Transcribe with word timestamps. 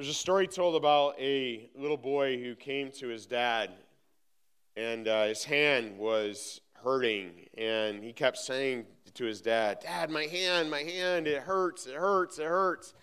There's 0.00 0.08
a 0.08 0.14
story 0.14 0.46
told 0.46 0.76
about 0.76 1.16
a 1.20 1.68
little 1.76 1.98
boy 1.98 2.42
who 2.42 2.54
came 2.54 2.90
to 2.92 3.08
his 3.08 3.26
dad, 3.26 3.68
and 4.74 5.06
uh, 5.06 5.24
his 5.24 5.44
hand 5.44 5.98
was 5.98 6.62
hurting, 6.72 7.32
and 7.58 8.02
he 8.02 8.14
kept 8.14 8.38
saying 8.38 8.86
to 9.12 9.24
his 9.26 9.42
dad, 9.42 9.80
"Dad, 9.80 10.08
my 10.08 10.24
hand, 10.24 10.70
my 10.70 10.80
hand, 10.80 11.26
it 11.26 11.42
hurts, 11.42 11.86
it 11.86 11.96
hurts, 11.96 12.38
it 12.38 12.46
hurts." 12.46 12.94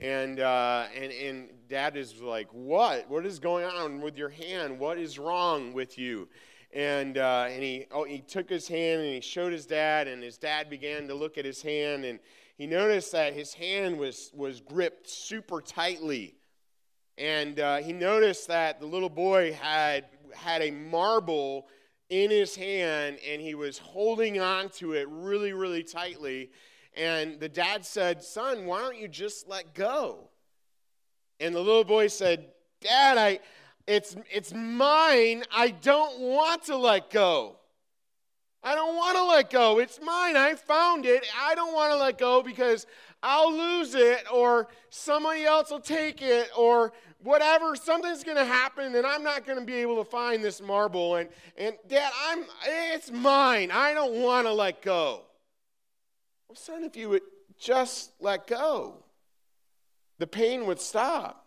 And 0.00 0.40
uh, 0.40 0.86
and 0.96 1.12
and 1.12 1.50
dad 1.68 1.98
is 1.98 2.22
like, 2.22 2.48
"What? 2.52 3.10
What 3.10 3.26
is 3.26 3.38
going 3.38 3.66
on 3.66 4.00
with 4.00 4.16
your 4.16 4.30
hand? 4.30 4.78
What 4.78 4.96
is 4.96 5.18
wrong 5.18 5.74
with 5.74 5.98
you?" 5.98 6.30
And 6.72 7.18
uh, 7.18 7.48
and 7.50 7.62
he 7.62 7.88
oh, 7.90 8.04
he 8.04 8.20
took 8.20 8.48
his 8.48 8.66
hand 8.66 9.02
and 9.02 9.12
he 9.12 9.20
showed 9.20 9.52
his 9.52 9.66
dad, 9.66 10.08
and 10.08 10.22
his 10.22 10.38
dad 10.38 10.70
began 10.70 11.08
to 11.08 11.14
look 11.14 11.36
at 11.36 11.44
his 11.44 11.60
hand, 11.60 12.06
and 12.06 12.18
he 12.56 12.66
noticed 12.66 13.12
that 13.12 13.34
his 13.34 13.52
hand 13.52 13.98
was 13.98 14.30
was 14.32 14.62
gripped 14.62 15.10
super 15.10 15.60
tightly 15.60 16.37
and 17.18 17.58
uh, 17.58 17.76
he 17.78 17.92
noticed 17.92 18.46
that 18.46 18.78
the 18.78 18.86
little 18.86 19.10
boy 19.10 19.52
had 19.52 20.06
had 20.34 20.62
a 20.62 20.70
marble 20.70 21.66
in 22.08 22.30
his 22.30 22.54
hand 22.54 23.18
and 23.28 23.42
he 23.42 23.54
was 23.54 23.76
holding 23.76 24.40
on 24.40 24.68
to 24.70 24.92
it 24.92 25.08
really 25.10 25.52
really 25.52 25.82
tightly. 25.82 26.50
And 26.96 27.38
the 27.40 27.48
dad 27.48 27.84
said 27.84 28.22
son 28.22 28.66
why 28.66 28.80
don't 28.80 28.96
you 28.96 29.08
just 29.08 29.48
let 29.48 29.74
go? 29.74 30.30
And 31.40 31.54
the 31.54 31.60
little 31.60 31.84
boy 31.84 32.06
said 32.06 32.46
dad 32.80 33.18
i 33.18 33.40
it's 33.86 34.16
it's 34.30 34.52
mine. 34.52 35.44
I 35.50 35.68
don't 35.70 36.20
want 36.20 36.64
to 36.64 36.76
let 36.76 37.10
go. 37.10 37.56
I 38.62 38.74
don't 38.74 38.96
want 38.96 39.16
to 39.16 39.24
let 39.24 39.50
go. 39.50 39.78
It's 39.78 39.98
mine. 40.02 40.36
I 40.36 40.54
found 40.56 41.06
it. 41.06 41.24
I 41.40 41.54
don't 41.54 41.72
want 41.72 41.92
to 41.92 41.98
let 41.98 42.18
go 42.18 42.42
because 42.42 42.86
i'll 43.22 43.52
lose 43.52 43.94
it 43.94 44.24
or 44.32 44.68
somebody 44.90 45.44
else 45.44 45.70
will 45.70 45.80
take 45.80 46.22
it 46.22 46.48
or 46.56 46.92
whatever, 47.22 47.76
something's 47.76 48.24
going 48.24 48.36
to 48.36 48.44
happen 48.44 48.94
and 48.94 49.06
I'm 49.06 49.22
not 49.22 49.46
going 49.46 49.58
to 49.58 49.64
be 49.64 49.74
able 49.74 50.02
to 50.02 50.08
find 50.08 50.42
this 50.42 50.60
marble. 50.60 51.16
And, 51.16 51.28
and 51.56 51.76
Dad, 51.88 52.10
I'm, 52.28 52.44
it's 52.66 53.10
mine. 53.10 53.70
I 53.70 53.94
don't 53.94 54.22
want 54.22 54.46
to 54.46 54.52
let 54.52 54.82
go. 54.82 55.22
Well, 56.48 56.56
son, 56.56 56.84
if 56.84 56.96
you 56.96 57.10
would 57.10 57.22
just 57.58 58.12
let 58.20 58.46
go, 58.46 59.04
the 60.18 60.26
pain 60.26 60.66
would 60.66 60.80
stop. 60.80 61.46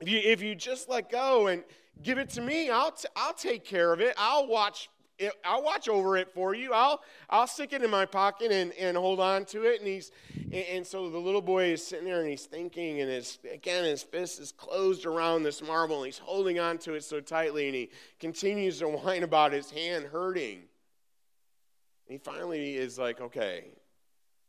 If 0.00 0.08
you, 0.08 0.18
if 0.18 0.42
you 0.42 0.54
just 0.54 0.88
let 0.88 1.10
go 1.10 1.46
and 1.46 1.64
give 2.02 2.18
it 2.18 2.28
to 2.30 2.40
me, 2.40 2.70
I'll, 2.70 2.92
t- 2.92 3.08
I'll 3.16 3.34
take 3.34 3.64
care 3.64 3.92
of 3.92 4.00
it. 4.00 4.14
I'll 4.18 4.46
watch 4.46 4.88
it, 5.18 5.32
I'll 5.44 5.62
watch 5.62 5.88
over 5.88 6.16
it 6.16 6.28
for 6.32 6.54
you. 6.54 6.72
I'll, 6.72 7.00
I'll 7.30 7.46
stick 7.46 7.72
it 7.72 7.82
in 7.82 7.90
my 7.90 8.04
pocket 8.04 8.50
and, 8.50 8.72
and 8.72 8.96
hold 8.96 9.20
on 9.20 9.44
to 9.46 9.64
it. 9.64 9.80
And 9.80 9.88
he's, 9.88 10.10
and, 10.34 10.54
and 10.54 10.86
so 10.86 11.08
the 11.08 11.18
little 11.18 11.42
boy 11.42 11.66
is 11.66 11.86
sitting 11.86 12.04
there 12.04 12.20
and 12.20 12.28
he's 12.28 12.46
thinking, 12.46 13.00
and 13.00 13.10
his, 13.10 13.38
again, 13.52 13.84
his 13.84 14.02
fist 14.02 14.40
is 14.40 14.52
closed 14.52 15.06
around 15.06 15.42
this 15.42 15.62
marble 15.62 15.98
and 15.98 16.06
he's 16.06 16.18
holding 16.18 16.58
on 16.58 16.78
to 16.78 16.94
it 16.94 17.04
so 17.04 17.20
tightly. 17.20 17.66
And 17.66 17.74
he 17.74 17.90
continues 18.18 18.78
to 18.80 18.88
whine 18.88 19.22
about 19.22 19.52
his 19.52 19.70
hand 19.70 20.06
hurting. 20.06 20.56
And 20.56 22.08
he 22.08 22.18
finally 22.18 22.76
is 22.76 22.98
like, 22.98 23.20
okay, 23.20 23.66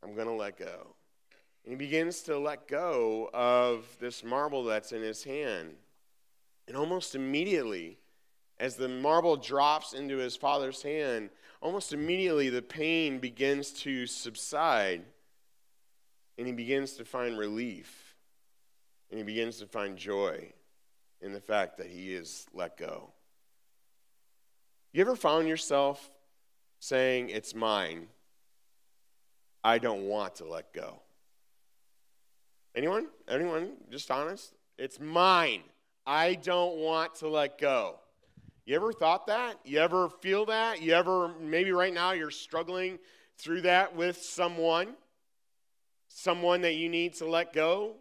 I'm 0.03 0.15
going 0.15 0.27
to 0.27 0.33
let 0.33 0.57
go. 0.57 0.95
And 1.63 1.71
he 1.71 1.75
begins 1.75 2.21
to 2.23 2.37
let 2.37 2.67
go 2.67 3.29
of 3.33 3.85
this 3.99 4.23
marble 4.23 4.63
that's 4.63 4.91
in 4.91 5.01
his 5.01 5.23
hand. 5.23 5.75
And 6.67 6.75
almost 6.75 7.15
immediately, 7.15 7.99
as 8.59 8.75
the 8.75 8.87
marble 8.87 9.35
drops 9.35 9.93
into 9.93 10.17
his 10.17 10.35
father's 10.35 10.81
hand, 10.81 11.29
almost 11.61 11.93
immediately 11.93 12.49
the 12.49 12.61
pain 12.61 13.19
begins 13.19 13.71
to 13.71 14.05
subside 14.05 15.03
and 16.37 16.47
he 16.47 16.53
begins 16.53 16.93
to 16.93 17.05
find 17.05 17.37
relief 17.37 18.15
and 19.09 19.17
he 19.17 19.23
begins 19.23 19.57
to 19.59 19.65
find 19.65 19.97
joy 19.97 20.51
in 21.21 21.33
the 21.33 21.39
fact 21.39 21.77
that 21.77 21.87
he 21.87 22.13
is 22.13 22.47
let 22.53 22.77
go. 22.77 23.11
You 24.93 25.01
ever 25.01 25.15
found 25.15 25.47
yourself 25.47 26.09
saying, 26.79 27.29
It's 27.29 27.53
mine? 27.53 28.07
I 29.63 29.79
don't 29.79 30.03
want 30.03 30.35
to 30.35 30.45
let 30.45 30.71
go. 30.73 31.01
Anyone? 32.75 33.07
Anyone? 33.27 33.71
Just 33.89 34.11
honest? 34.11 34.53
It's 34.77 34.99
mine. 34.99 35.63
I 36.05 36.35
don't 36.35 36.77
want 36.77 37.15
to 37.15 37.27
let 37.27 37.57
go. 37.57 37.99
You 38.65 38.75
ever 38.75 38.91
thought 38.91 39.27
that? 39.27 39.59
You 39.63 39.77
ever 39.77 40.09
feel 40.09 40.47
that? 40.47 40.81
You 40.81 40.93
ever, 40.93 41.29
maybe 41.39 41.71
right 41.71 41.93
now 41.93 42.13
you're 42.13 42.31
struggling 42.31 42.97
through 43.37 43.61
that 43.61 43.95
with 43.95 44.17
someone, 44.17 44.95
someone 46.07 46.61
that 46.61 46.73
you 46.73 46.89
need 46.89 47.13
to 47.15 47.27
let 47.27 47.53
go? 47.53 47.97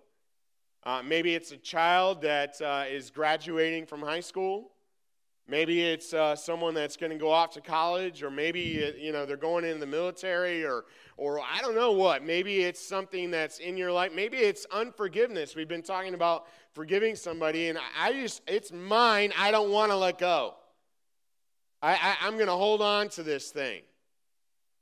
Uh, 0.82 1.02
maybe 1.04 1.34
it's 1.34 1.52
a 1.52 1.58
child 1.58 2.22
that 2.22 2.58
uh, 2.62 2.84
is 2.91 3.10
graduating 3.10 3.84
from 3.84 4.00
high 4.00 4.20
school. 4.20 4.70
Maybe 5.47 5.82
it's 5.82 6.14
uh, 6.14 6.34
someone 6.34 6.72
that's 6.72 6.96
going 6.96 7.12
to 7.12 7.19
go 7.19 7.31
off 7.31 7.50
to 7.52 7.60
college, 7.60 8.22
or 8.22 8.31
maybe 8.31 8.82
uh, 8.82 8.96
you 8.98 9.12
know 9.12 9.26
they're 9.26 9.36
going 9.36 9.66
in 9.66 9.78
the 9.78 9.86
military, 9.86 10.64
or 10.64 10.86
or 11.19 11.41
I 11.41 11.60
don't 11.60 11.75
know 11.75 11.92
what. 11.92 12.25
Maybe 12.25 12.60
it's 12.60 12.81
something 12.86 13.31
that's 13.31 13.58
in 13.58 13.76
your 13.76 13.92
life. 13.92 14.12
Maybe 14.14 14.38
it's 14.38 14.64
unforgiveness. 14.70 15.54
We've 15.54 15.69
been 15.69 15.82
talking 15.82 16.14
about 16.14 16.46
forgiving 16.74 17.16
somebody, 17.16 17.68
and 17.68 17.78
I 17.98 18.12
just, 18.12 18.42
it's 18.46 18.72
mine. 18.72 19.32
I 19.38 19.50
don't 19.50 19.70
want 19.70 19.92
to 19.92 19.96
let 19.96 20.18
go. 20.18 20.54
I, 21.80 22.16
I, 22.20 22.28
am 22.28 22.34
going 22.34 22.46
to 22.46 22.52
hold 22.52 22.82
on 22.82 23.08
to 23.10 23.22
this 23.22 23.50
thing. 23.50 23.82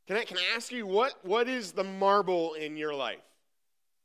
Can 0.06 0.16
I, 0.16 0.24
can 0.24 0.38
I 0.38 0.56
ask 0.56 0.72
you, 0.72 0.86
what, 0.86 1.14
what 1.22 1.48
is 1.48 1.72
the 1.72 1.84
marble 1.84 2.54
in 2.54 2.76
your 2.76 2.94
life 2.94 3.22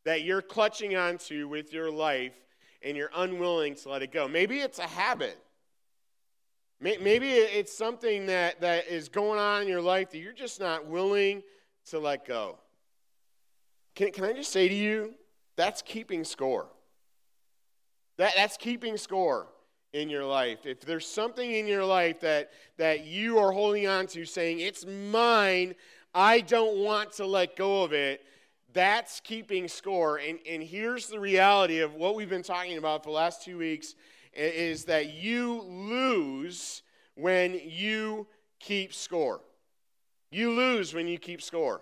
that 0.03 0.23
you're 0.23 0.41
clutching 0.41 0.95
onto 0.95 1.47
with 1.47 1.73
your 1.73 1.91
life 1.91 2.33
and 2.81 2.97
you're 2.97 3.11
unwilling 3.15 3.75
to 3.75 3.89
let 3.89 4.01
it 4.01 4.11
go? 4.11 4.27
Maybe 4.27 4.59
it's 4.59 4.79
a 4.79 4.87
habit. 4.87 5.37
Maybe 6.79 7.29
it's 7.29 7.75
something 7.75 8.27
that, 8.27 8.61
that 8.61 8.87
is 8.87 9.09
going 9.09 9.39
on 9.39 9.63
in 9.63 9.67
your 9.67 9.81
life 9.81 10.11
that 10.11 10.19
you're 10.19 10.33
just 10.33 10.59
not 10.59 10.85
willing 10.85 11.41
to 11.89 11.97
let 11.97 12.25
go. 12.25 12.59
Can, 13.95 14.11
can 14.11 14.25
I 14.25 14.33
just 14.33 14.51
say 14.51 14.67
to 14.67 14.75
you, 14.75 15.15
that's 15.55 15.81
keeping 15.81 16.23
score. 16.23 16.67
That, 18.17 18.33
that's 18.35 18.57
keeping 18.57 18.97
score 18.97 19.47
in 19.93 20.09
your 20.09 20.25
life. 20.25 20.65
If 20.65 20.81
there's 20.81 21.07
something 21.07 21.51
in 21.51 21.67
your 21.67 21.85
life 21.85 22.19
that, 22.21 22.51
that 22.77 23.05
you 23.05 23.39
are 23.39 23.51
holding 23.51 23.87
on 23.87 24.07
to, 24.07 24.25
saying, 24.25 24.59
It's 24.59 24.85
mine, 24.85 25.75
I 26.13 26.41
don't 26.41 26.77
want 26.77 27.13
to 27.13 27.25
let 27.25 27.55
go 27.55 27.83
of 27.83 27.93
it, 27.93 28.21
that's 28.73 29.19
keeping 29.19 29.67
score. 29.67 30.17
And, 30.17 30.39
and 30.49 30.61
here's 30.61 31.07
the 31.07 31.19
reality 31.19 31.79
of 31.79 31.95
what 31.95 32.15
we've 32.15 32.29
been 32.29 32.43
talking 32.43 32.77
about 32.77 33.03
for 33.03 33.09
the 33.09 33.15
last 33.15 33.43
two 33.43 33.57
weeks 33.57 33.95
is 34.33 34.85
that 34.85 35.13
you 35.13 35.61
lose 35.63 36.83
when 37.15 37.59
you 37.63 38.27
keep 38.59 38.93
score. 38.93 39.41
You 40.29 40.51
lose 40.51 40.93
when 40.93 41.07
you 41.07 41.17
keep 41.17 41.41
score. 41.41 41.81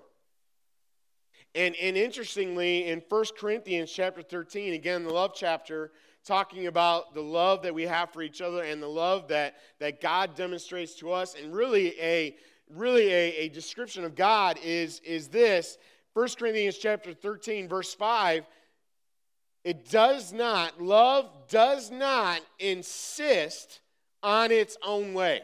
And, 1.53 1.75
and 1.81 1.95
interestingly, 1.97 2.87
in 2.87 3.01
1 3.07 3.25
Corinthians 3.37 3.91
chapter 3.91 4.21
13, 4.21 4.73
again, 4.73 5.03
the 5.03 5.13
love 5.13 5.31
chapter, 5.33 5.91
talking 6.25 6.67
about 6.67 7.13
the 7.13 7.21
love 7.21 7.61
that 7.61 7.73
we 7.73 7.83
have 7.83 8.11
for 8.11 8.21
each 8.21 8.41
other 8.41 8.63
and 8.63 8.81
the 8.81 8.87
love 8.87 9.27
that, 9.27 9.55
that 9.79 10.01
God 10.01 10.35
demonstrates 10.35 10.95
to 10.95 11.11
us. 11.11 11.35
And 11.41 11.53
really, 11.53 11.99
a 11.99 12.35
really 12.69 13.11
a, 13.11 13.35
a 13.37 13.49
description 13.49 14.03
of 14.03 14.15
God 14.15 14.59
is, 14.63 14.99
is 15.01 15.27
this 15.27 15.77
1 16.13 16.27
Corinthians 16.39 16.77
chapter 16.77 17.13
13, 17.13 17.67
verse 17.67 17.93
5. 17.93 18.45
It 19.63 19.89
does 19.89 20.31
not, 20.31 20.81
love 20.81 21.29
does 21.49 21.91
not 21.91 22.41
insist 22.59 23.81
on 24.23 24.51
its 24.51 24.77
own 24.83 25.13
way. 25.13 25.41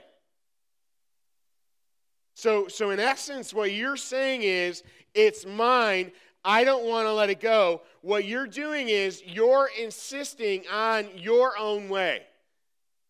So, 2.36 2.68
so 2.68 2.90
in 2.90 3.00
essence, 3.00 3.54
what 3.54 3.72
you're 3.72 3.98
saying 3.98 4.42
is, 4.44 4.84
it's 5.14 5.46
mine. 5.46 6.12
I 6.44 6.64
don't 6.64 6.86
want 6.86 7.06
to 7.06 7.14
let 7.14 7.30
it 7.30 7.40
go. 7.40 7.82
What 8.02 8.26
you're 8.26 8.48
doing 8.48 8.90
is 8.90 9.22
you're 9.26 9.70
insisting 9.80 10.64
on 10.72 11.08
your 11.16 11.58
own 11.58 11.88
way. 11.90 12.24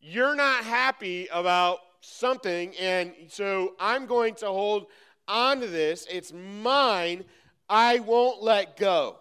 You're 0.02 0.36
not 0.36 0.64
happy 0.64 1.28
about 1.32 1.80
something, 2.02 2.76
and 2.78 3.14
so 3.30 3.76
I'm 3.80 4.06
going 4.06 4.36
to 4.36 4.48
hold 4.48 4.88
on 5.28 5.62
to 5.62 5.68
this. 5.68 6.08
It's 6.12 6.34
mine. 6.34 7.24
I 7.70 8.00
won't 8.00 8.44
let 8.44 8.76
go. 8.76 9.18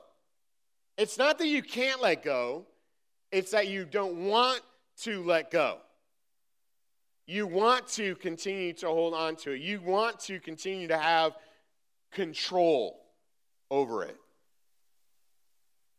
It's 0.97 1.17
not 1.17 1.39
that 1.39 1.47
you 1.47 1.63
can't 1.63 2.03
let 2.03 2.23
go, 2.23 2.67
it's 3.31 3.53
that 3.53 3.69
you 3.69 3.85
don't 3.85 4.27
want 4.27 4.61
to 5.03 5.23
let 5.23 5.51
go. 5.51 5.79
You 7.27 7.47
want 7.47 7.87
to 7.91 8.17
continue 8.17 8.73
to 8.75 8.89
hold 8.89 9.15
on 9.15 9.37
to 9.37 9.53
it. 9.53 9.61
You 9.61 9.81
want 9.81 10.19
to 10.21 10.41
continue 10.41 10.89
to 10.89 10.99
have 10.99 11.37
control 12.11 13.01
over 13.71 14.05
it. 14.05 14.17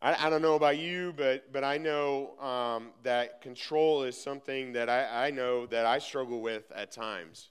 I, 0.01 0.27
I 0.27 0.29
don't 0.29 0.41
know 0.41 0.55
about 0.55 0.77
you, 0.77 1.13
but, 1.15 1.51
but 1.53 1.63
I 1.63 1.77
know 1.77 2.37
um, 2.39 2.89
that 3.03 3.41
control 3.41 4.03
is 4.03 4.19
something 4.19 4.73
that 4.73 4.89
I, 4.89 5.27
I 5.27 5.31
know 5.31 5.65
that 5.67 5.85
I 5.85 5.99
struggle 5.99 6.41
with 6.41 6.71
at 6.75 6.91
times. 6.91 7.49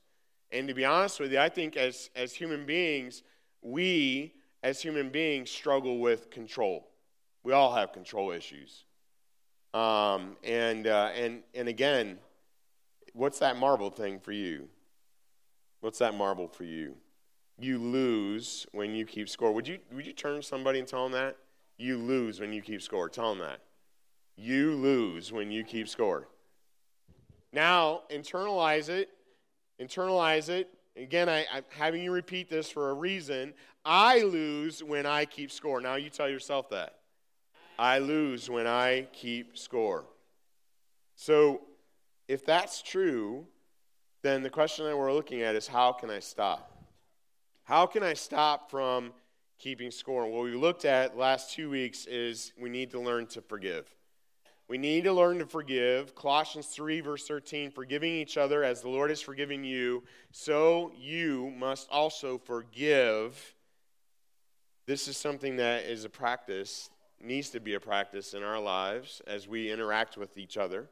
And 0.51 0.67
to 0.69 0.75
be 0.75 0.85
honest 0.85 1.21
with 1.21 1.33
you, 1.33 1.39
I 1.39 1.49
think 1.49 1.77
as, 1.77 2.11
as 2.17 2.35
human 2.35 2.67
beings, 2.67 3.23
we 3.63 4.35
as 4.63 4.83
human 4.83 5.11
beings 5.11 5.51
struggle 5.51 5.99
with 6.01 6.31
control. 6.31 6.89
We 7.45 7.53
all 7.53 7.73
have 7.75 7.93
control 7.93 8.33
issues. 8.33 8.85
Um, 9.73 10.37
and, 10.43 10.87
uh, 10.87 11.11
and, 11.15 11.43
and 11.55 11.69
again, 11.69 12.19
what's 13.13 13.39
that 13.39 13.57
marble 13.57 13.91
thing 13.91 14.19
for 14.19 14.33
you? 14.33 14.69
What's 15.81 16.01
that 16.01 16.15
marble 16.15 16.49
for 16.49 16.65
you? 16.65 16.97
You 17.61 17.79
lose 17.79 18.67
when 18.73 18.95
you 18.95 19.05
keep 19.05 19.29
score. 19.29 19.53
Would 19.53 19.69
you, 19.69 19.79
would 19.93 20.07
you 20.07 20.15
turn 20.15 20.37
to 20.37 20.43
somebody 20.43 20.79
and 20.79 20.89
tell 20.89 21.05
them 21.05 21.13
that? 21.13 21.37
You 21.77 21.99
lose 21.99 22.41
when 22.41 22.53
you 22.53 22.63
keep 22.63 22.81
score. 22.81 23.09
Tell 23.11 23.35
them 23.35 23.41
that. 23.41 23.61
You 24.37 24.75
lose 24.75 25.31
when 25.31 25.51
you 25.51 25.63
keep 25.63 25.87
score. 25.87 26.29
Now, 27.53 28.03
internalize 28.11 28.89
it. 28.89 29.11
Internalize 29.79 30.49
it. 30.49 30.71
Again, 30.97 31.29
I, 31.29 31.41
am 31.53 31.65
having 31.69 32.03
you 32.03 32.13
repeat 32.13 32.49
this 32.49 32.71
for 32.71 32.91
a 32.91 32.95
reason. 32.95 33.53
I 33.85 34.23
lose 34.23 34.83
when 34.83 35.05
I 35.05 35.27
keep 35.27 35.51
score. 35.53 35.81
Now, 35.81 35.97
you 35.97 36.09
tell 36.09 36.29
yourself 36.29 36.71
that. 36.71 36.95
I 37.79 37.99
lose 37.99 38.49
when 38.49 38.67
I 38.67 39.09
keep 39.13 39.59
score. 39.59 40.05
So, 41.15 41.63
if 42.29 42.47
that's 42.47 42.81
true, 42.81 43.47
then 44.23 44.43
the 44.43 44.51
question 44.51 44.87
that 44.87 44.97
we're 44.97 45.13
looking 45.13 45.43
at 45.43 45.55
is 45.55 45.67
how 45.67 45.93
can 45.93 46.11
I 46.11 46.21
stop? 46.21 46.70
How 47.71 47.87
can 47.87 48.03
I 48.03 48.15
stop 48.15 48.69
from 48.69 49.13
keeping 49.61 49.93
score? 49.93 50.27
what 50.27 50.43
we 50.43 50.57
looked 50.57 50.85
at 50.85 51.17
last 51.17 51.55
two 51.55 51.71
weeks 51.71 52.05
is 52.07 52.53
we 52.61 52.69
need 52.69 52.91
to 52.91 52.99
learn 52.99 53.29
to 53.29 53.41
forgive. 53.41 53.87
We 54.67 54.77
need 54.77 55.05
to 55.05 55.13
learn 55.13 55.39
to 55.39 55.47
forgive. 55.47 56.17
Colossians 56.17 56.67
3, 56.67 57.01
verse 57.01 57.29
13 57.29 57.71
forgiving 57.71 58.13
each 58.13 58.37
other 58.37 58.65
as 58.65 58.81
the 58.81 58.89
Lord 58.89 59.11
has 59.11 59.21
forgiven 59.21 59.63
you, 59.63 60.03
so 60.33 60.91
you 60.99 61.53
must 61.57 61.89
also 61.93 62.39
forgive. 62.39 63.55
This 64.87 65.07
is 65.07 65.17
something 65.17 65.55
that 65.59 65.85
is 65.85 66.05
a 66.05 66.11
practice, 66.11 66.91
needs 67.23 67.51
to 67.51 67.61
be 67.61 67.75
a 67.75 67.81
practice 67.81 68.35
in 68.35 68.43
our 68.43 68.59
lives 68.59 69.23
as 69.29 69.47
we 69.47 69.71
interact 69.71 70.17
with 70.17 70.37
each 70.37 70.57
other. 70.57 70.89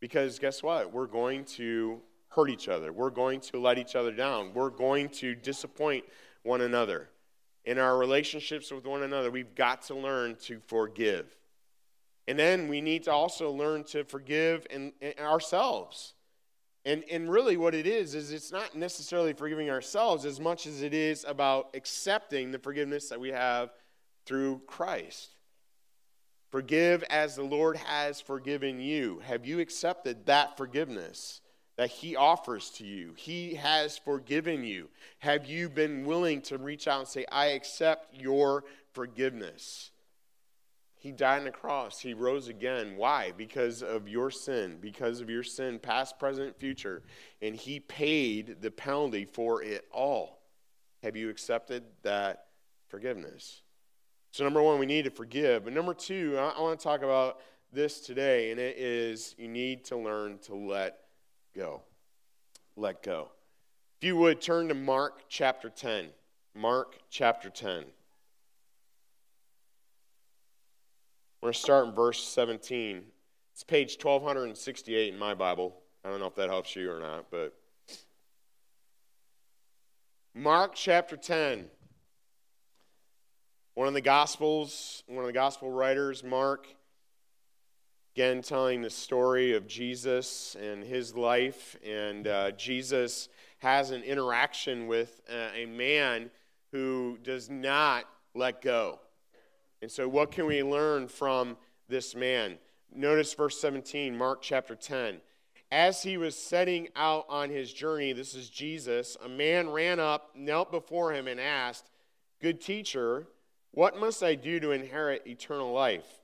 Because 0.00 0.38
guess 0.38 0.62
what? 0.62 0.92
We're 0.92 1.06
going 1.06 1.46
to 1.56 2.02
hurt 2.28 2.50
each 2.50 2.68
other. 2.68 2.92
We're 2.92 3.10
going 3.10 3.40
to 3.40 3.60
let 3.60 3.78
each 3.78 3.96
other 3.96 4.12
down. 4.12 4.52
We're 4.54 4.70
going 4.70 5.08
to 5.10 5.34
disappoint 5.34 6.04
one 6.42 6.60
another. 6.60 7.08
In 7.64 7.78
our 7.78 7.98
relationships 7.98 8.70
with 8.70 8.86
one 8.86 9.02
another, 9.02 9.30
we've 9.30 9.54
got 9.54 9.82
to 9.82 9.94
learn 9.94 10.36
to 10.42 10.60
forgive. 10.66 11.36
And 12.28 12.38
then 12.38 12.68
we 12.68 12.80
need 12.80 13.04
to 13.04 13.12
also 13.12 13.50
learn 13.50 13.84
to 13.84 14.04
forgive 14.04 14.66
in, 14.70 14.92
ourselves. 15.18 16.14
And, 16.84 17.02
and 17.10 17.30
really, 17.30 17.56
what 17.56 17.74
it 17.74 17.86
is, 17.86 18.14
is 18.14 18.30
it's 18.30 18.52
not 18.52 18.76
necessarily 18.76 19.32
forgiving 19.32 19.70
ourselves 19.70 20.24
as 20.24 20.38
much 20.38 20.66
as 20.66 20.82
it 20.82 20.94
is 20.94 21.24
about 21.26 21.70
accepting 21.74 22.52
the 22.52 22.58
forgiveness 22.60 23.08
that 23.08 23.18
we 23.18 23.30
have 23.30 23.70
through 24.24 24.60
Christ. 24.66 25.30
Forgive 26.50 27.02
as 27.10 27.34
the 27.34 27.42
Lord 27.42 27.76
has 27.76 28.20
forgiven 28.20 28.80
you. 28.80 29.20
Have 29.24 29.44
you 29.44 29.58
accepted 29.58 30.26
that 30.26 30.56
forgiveness 30.56 31.40
that 31.76 31.90
He 31.90 32.16
offers 32.16 32.70
to 32.72 32.84
you? 32.84 33.12
He 33.16 33.54
has 33.54 33.98
forgiven 33.98 34.64
you. 34.64 34.88
Have 35.18 35.46
you 35.46 35.68
been 35.68 36.04
willing 36.04 36.40
to 36.42 36.58
reach 36.58 36.88
out 36.88 37.00
and 37.00 37.08
say, 37.08 37.24
I 37.30 37.46
accept 37.46 38.14
your 38.14 38.64
forgiveness? 38.92 39.90
He 40.94 41.12
died 41.12 41.38
on 41.38 41.44
the 41.44 41.50
cross. 41.52 42.00
He 42.00 42.14
rose 42.14 42.48
again. 42.48 42.96
Why? 42.96 43.32
Because 43.36 43.82
of 43.82 44.08
your 44.08 44.30
sin, 44.30 44.78
because 44.80 45.20
of 45.20 45.30
your 45.30 45.42
sin, 45.44 45.78
past, 45.78 46.18
present, 46.18 46.58
future. 46.58 47.02
And 47.40 47.54
He 47.54 47.78
paid 47.80 48.60
the 48.60 48.70
penalty 48.70 49.24
for 49.24 49.62
it 49.62 49.84
all. 49.92 50.40
Have 51.02 51.14
you 51.14 51.28
accepted 51.28 51.84
that 52.02 52.46
forgiveness? 52.88 53.62
So, 54.32 54.44
number 54.44 54.60
one, 54.60 54.78
we 54.78 54.86
need 54.86 55.04
to 55.04 55.10
forgive. 55.10 55.64
But 55.64 55.72
number 55.72 55.94
two, 55.94 56.36
I, 56.38 56.60
want 56.60 56.78
to 56.78 56.82
talk 56.82 57.02
about 57.02 57.40
this 57.72 58.00
today, 58.00 58.50
and 58.50 58.58
it 58.58 58.76
is 58.76 59.34
you 59.38 59.48
need 59.48 59.84
to 59.86 59.96
learn 59.96 60.38
to 60.46 60.54
let 60.54 60.98
go. 61.56 61.82
Let 62.76 63.02
go. 63.02 63.30
If 64.00 64.06
you 64.06 64.16
would 64.16 64.40
turn 64.40 64.68
to 64.68 64.74
Mark 64.74 65.24
chapter 65.28 65.70
10. 65.70 66.08
Mark 66.54 66.96
chapter 67.10 67.48
10. 67.48 67.84
We're 71.40 71.48
going 71.48 71.52
to 71.54 71.58
start 71.58 71.88
in 71.88 71.94
verse 71.94 72.22
17. 72.22 73.02
It's 73.52 73.64
page 73.64 73.96
1268 74.02 75.14
in 75.14 75.18
my 75.18 75.34
Bible. 75.34 75.76
I 76.04 76.10
don't 76.10 76.20
know 76.20 76.26
if 76.26 76.34
that 76.34 76.50
helps 76.50 76.76
you 76.76 76.90
or 76.90 77.00
not, 77.00 77.30
but. 77.30 77.54
Mark 80.34 80.74
chapter 80.74 81.16
10. 81.16 81.66
One 83.74 83.88
of 83.88 83.94
the 83.94 84.02
Gospels, 84.02 85.02
one 85.06 85.20
of 85.20 85.26
the 85.26 85.32
Gospel 85.32 85.70
writers, 85.70 86.22
Mark, 86.22 86.66
again 88.16 88.40
telling 88.40 88.80
the 88.80 88.88
story 88.88 89.54
of 89.54 89.66
Jesus 89.66 90.56
and 90.58 90.82
his 90.82 91.14
life. 91.14 91.76
And 91.84 92.26
uh, 92.26 92.50
Jesus 92.52 93.28
has 93.58 93.90
an 93.90 94.02
interaction 94.04 94.86
with 94.86 95.20
uh, 95.30 95.50
a 95.54 95.66
man 95.66 96.30
who 96.72 97.18
does 97.22 97.50
not 97.50 98.04
let 98.34 98.62
go. 98.62 99.00
And 99.82 99.90
so, 99.90 100.08
what 100.08 100.30
can 100.30 100.46
we 100.46 100.62
learn 100.62 101.08
from 101.08 101.58
this 101.90 102.14
man? 102.14 102.56
Notice 102.90 103.34
verse 103.34 103.60
17, 103.60 104.16
Mark 104.16 104.40
chapter 104.40 104.74
10. 104.74 105.20
As 105.70 106.02
he 106.02 106.16
was 106.16 106.34
setting 106.34 106.88
out 106.96 107.26
on 107.28 107.50
his 107.50 107.70
journey, 107.70 108.14
this 108.14 108.34
is 108.34 108.48
Jesus, 108.48 109.18
a 109.22 109.28
man 109.28 109.68
ran 109.68 110.00
up, 110.00 110.30
knelt 110.34 110.70
before 110.70 111.12
him, 111.12 111.28
and 111.28 111.38
asked, 111.38 111.90
Good 112.40 112.62
teacher, 112.62 113.26
what 113.72 114.00
must 114.00 114.22
I 114.22 114.36
do 114.36 114.58
to 114.60 114.70
inherit 114.70 115.26
eternal 115.26 115.70
life? 115.70 116.22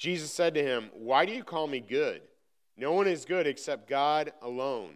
Jesus 0.00 0.32
said 0.32 0.54
to 0.54 0.62
him, 0.62 0.88
Why 0.94 1.26
do 1.26 1.32
you 1.32 1.44
call 1.44 1.66
me 1.66 1.78
good? 1.78 2.22
No 2.74 2.92
one 2.92 3.06
is 3.06 3.26
good 3.26 3.46
except 3.46 3.86
God 3.86 4.32
alone. 4.40 4.94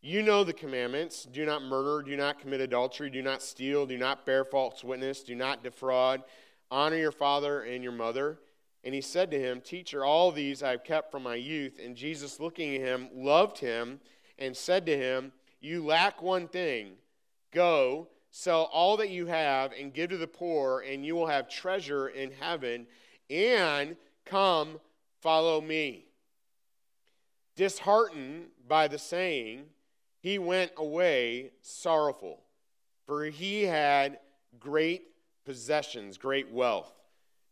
You 0.00 0.22
know 0.22 0.42
the 0.42 0.54
commandments 0.54 1.24
do 1.30 1.44
not 1.44 1.62
murder, 1.62 2.02
do 2.02 2.16
not 2.16 2.38
commit 2.38 2.62
adultery, 2.62 3.10
do 3.10 3.20
not 3.20 3.42
steal, 3.42 3.84
do 3.84 3.98
not 3.98 4.24
bear 4.24 4.46
false 4.46 4.82
witness, 4.82 5.22
do 5.22 5.34
not 5.34 5.62
defraud 5.62 6.22
Honor 6.70 6.96
your 6.96 7.12
father 7.12 7.60
and 7.60 7.82
your 7.82 7.92
mother. 7.92 8.38
And 8.84 8.94
he 8.94 9.02
said 9.02 9.30
to 9.32 9.38
him, 9.38 9.60
Teacher, 9.60 10.02
all 10.02 10.32
these 10.32 10.62
I 10.62 10.70
have 10.70 10.82
kept 10.82 11.10
from 11.10 11.22
my 11.22 11.34
youth. 11.34 11.78
And 11.84 11.94
Jesus, 11.94 12.40
looking 12.40 12.74
at 12.74 12.80
him, 12.80 13.10
loved 13.14 13.58
him 13.58 14.00
and 14.38 14.56
said 14.56 14.86
to 14.86 14.96
him, 14.96 15.32
You 15.60 15.84
lack 15.84 16.22
one 16.22 16.48
thing. 16.48 16.92
Go, 17.52 18.08
sell 18.30 18.70
all 18.72 18.96
that 18.96 19.10
you 19.10 19.26
have 19.26 19.72
and 19.72 19.92
give 19.92 20.08
to 20.10 20.16
the 20.16 20.26
poor, 20.26 20.80
and 20.80 21.04
you 21.04 21.14
will 21.14 21.26
have 21.26 21.50
treasure 21.50 22.08
in 22.08 22.30
heaven. 22.32 22.86
And 23.28 23.96
come, 24.26 24.80
follow 25.22 25.60
me. 25.60 26.04
Disheartened 27.56 28.48
by 28.68 28.88
the 28.88 28.98
saying, 28.98 29.64
he 30.20 30.38
went 30.38 30.72
away 30.76 31.52
sorrowful, 31.62 32.42
for 33.06 33.24
he 33.24 33.62
had 33.62 34.18
great 34.58 35.04
possessions, 35.44 36.18
great 36.18 36.50
wealth. 36.50 36.92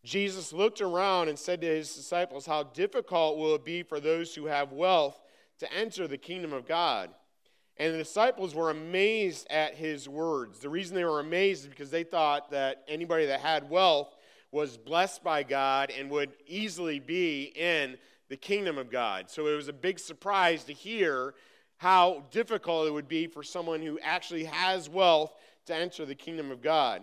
Jesus 0.05 0.53
looked 0.53 0.83
around 0.83 1.29
and 1.29 1.39
said 1.39 1.63
to 1.63 1.67
his 1.67 1.95
disciples, 1.95 2.45
How 2.45 2.65
difficult 2.65 3.39
will 3.39 3.55
it 3.55 3.65
be 3.65 3.83
for 3.83 4.01
those 4.01 4.35
who 4.35 4.47
have 4.47 4.73
wealth 4.73 5.19
to 5.61 5.73
enter 5.73 6.07
the 6.07 6.19
kingdom 6.19 6.53
of 6.53 6.67
God? 6.67 7.11
And 7.77 7.93
the 7.93 7.99
disciples 7.99 8.55
were 8.55 8.71
amazed 8.71 9.47
at 9.51 9.75
his 9.75 10.09
words. 10.09 10.61
The 10.61 10.69
reason 10.69 10.95
they 10.95 11.05
were 11.05 11.21
amazed 11.21 11.63
is 11.63 11.69
because 11.69 11.91
they 11.91 12.05
thought 12.05 12.51
that 12.51 12.85
anybody 12.87 13.27
that 13.27 13.41
had 13.41 13.69
wealth 13.69 14.14
was 14.55 14.77
blessed 14.77 15.25
by 15.25 15.43
God 15.43 15.91
and 15.91 16.09
would 16.11 16.31
easily 16.47 17.01
be 17.01 17.53
in 17.57 17.99
the 18.29 18.37
kingdom 18.37 18.79
of 18.79 18.89
God. 18.89 19.29
So 19.29 19.49
it 19.49 19.57
was 19.57 19.67
a 19.67 19.73
big 19.73 19.99
surprise 19.99 20.63
to 20.65 20.73
hear 20.73 21.35
how 21.79 22.23
difficult 22.31 22.87
it 22.87 22.93
would 22.93 23.09
be 23.09 23.27
for 23.27 23.43
someone 23.43 23.83
who 23.83 23.99
actually 23.99 24.45
has 24.45 24.89
wealth 24.89 25.33
to 25.67 25.75
enter 25.75 26.07
the 26.07 26.15
kingdom 26.15 26.53
of 26.53 26.63
God. 26.63 27.03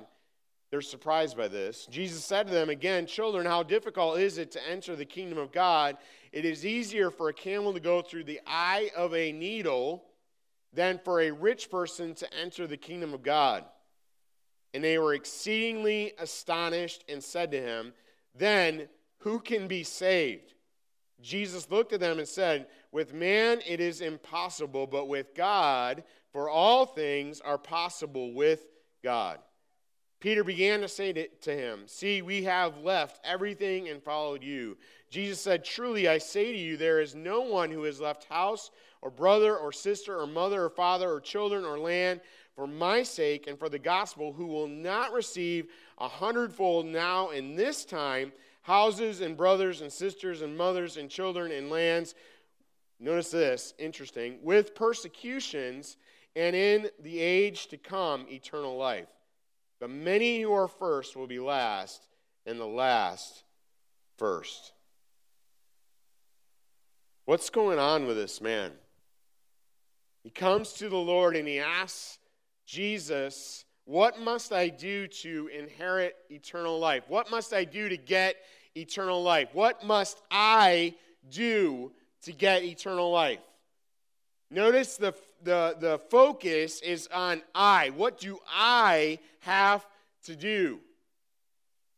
They're 0.69 0.79
surprised 0.79 1.35
by 1.35 1.49
this. 1.49 1.87
Jesus 1.91 2.23
said 2.23 2.47
to 2.47 2.53
them, 2.53 2.69
Again, 2.69 3.05
children, 3.05 3.45
how 3.45 3.63
difficult 3.63 4.17
is 4.17 4.37
it 4.37 4.51
to 4.51 4.69
enter 4.69 4.95
the 4.95 5.03
kingdom 5.03 5.37
of 5.37 5.51
God? 5.51 5.97
It 6.31 6.45
is 6.45 6.65
easier 6.65 7.11
for 7.11 7.27
a 7.27 7.33
camel 7.33 7.73
to 7.73 7.81
go 7.81 8.01
through 8.01 8.23
the 8.23 8.39
eye 8.47 8.91
of 8.95 9.13
a 9.13 9.33
needle 9.33 10.05
than 10.71 11.01
for 11.03 11.19
a 11.19 11.31
rich 11.31 11.69
person 11.69 12.15
to 12.15 12.33
enter 12.33 12.65
the 12.65 12.77
kingdom 12.77 13.13
of 13.13 13.23
God. 13.23 13.65
And 14.73 14.83
they 14.83 14.97
were 14.97 15.13
exceedingly 15.13 16.13
astonished 16.17 17.03
and 17.09 17.23
said 17.23 17.51
to 17.51 17.61
him, 17.61 17.93
Then 18.35 18.87
who 19.19 19.39
can 19.39 19.67
be 19.67 19.83
saved? 19.83 20.53
Jesus 21.21 21.69
looked 21.69 21.93
at 21.93 21.99
them 21.99 22.19
and 22.19 22.27
said, 22.27 22.67
With 22.91 23.13
man 23.13 23.59
it 23.67 23.79
is 23.79 24.01
impossible, 24.01 24.87
but 24.87 25.07
with 25.07 25.35
God, 25.35 26.03
for 26.31 26.49
all 26.49 26.85
things 26.85 27.41
are 27.41 27.57
possible 27.57 28.33
with 28.33 28.65
God. 29.03 29.39
Peter 30.19 30.43
began 30.43 30.81
to 30.81 30.87
say 30.87 31.11
to 31.11 31.51
him, 31.51 31.81
See, 31.87 32.21
we 32.21 32.43
have 32.43 32.77
left 32.77 33.19
everything 33.23 33.89
and 33.89 34.01
followed 34.01 34.43
you. 34.43 34.77
Jesus 35.09 35.41
said, 35.41 35.65
Truly 35.65 36.07
I 36.07 36.19
say 36.19 36.51
to 36.51 36.57
you, 36.57 36.77
there 36.77 37.01
is 37.01 37.15
no 37.15 37.41
one 37.41 37.71
who 37.71 37.83
has 37.83 37.99
left 37.99 38.25
house 38.25 38.69
or 39.01 39.09
brother 39.09 39.57
or 39.57 39.71
sister 39.71 40.19
or 40.19 40.27
mother 40.27 40.63
or 40.63 40.69
father 40.69 41.11
or 41.11 41.19
children 41.19 41.65
or 41.65 41.79
land 41.79 42.21
for 42.61 42.67
my 42.67 43.01
sake 43.01 43.47
and 43.47 43.57
for 43.57 43.69
the 43.69 43.79
gospel 43.79 44.33
who 44.33 44.45
will 44.45 44.67
not 44.67 45.11
receive 45.13 45.65
a 45.97 46.07
hundredfold 46.07 46.85
now 46.85 47.31
in 47.31 47.55
this 47.55 47.83
time 47.83 48.31
houses 48.61 49.19
and 49.19 49.35
brothers 49.35 49.81
and 49.81 49.91
sisters 49.91 50.43
and 50.43 50.55
mothers 50.55 50.95
and 50.95 51.09
children 51.09 51.51
and 51.51 51.71
lands. 51.71 52.13
Notice 52.99 53.31
this, 53.31 53.73
interesting, 53.79 54.37
with 54.43 54.75
persecutions 54.75 55.97
and 56.35 56.55
in 56.55 56.87
the 57.01 57.19
age 57.19 57.65
to 57.69 57.77
come, 57.77 58.27
eternal 58.29 58.77
life. 58.77 59.09
But 59.79 59.89
many 59.89 60.39
who 60.39 60.53
are 60.53 60.67
first 60.67 61.15
will 61.15 61.25
be 61.25 61.39
last, 61.39 62.05
and 62.45 62.59
the 62.59 62.67
last 62.67 63.43
first. 64.19 64.73
What's 67.25 67.49
going 67.49 67.79
on 67.79 68.05
with 68.05 68.17
this 68.17 68.39
man? 68.39 68.73
He 70.23 70.29
comes 70.29 70.73
to 70.73 70.89
the 70.89 70.97
Lord 70.97 71.35
and 71.35 71.47
he 71.47 71.57
asks 71.57 72.19
Jesus, 72.71 73.65
What 73.83 74.17
must 74.17 74.53
I 74.53 74.69
do 74.69 75.05
to 75.07 75.49
inherit 75.53 76.15
eternal 76.29 76.79
life? 76.79 77.03
What 77.09 77.29
must 77.29 77.51
I 77.51 77.65
do 77.65 77.89
to 77.89 77.97
get 77.97 78.37
eternal 78.73 79.21
life? 79.21 79.49
What 79.51 79.83
must 79.83 80.21
I 80.31 80.93
do 81.29 81.91
to 82.21 82.31
get 82.31 82.63
eternal 82.63 83.11
life? 83.11 83.41
Notice 84.49 84.95
the, 84.95 85.13
the, 85.43 85.75
the 85.81 85.99
focus 86.09 86.79
is 86.81 87.09
on 87.13 87.41
I. 87.53 87.89
What 87.89 88.17
do 88.19 88.39
I 88.47 89.19
have 89.39 89.85
to 90.27 90.37
do? 90.37 90.79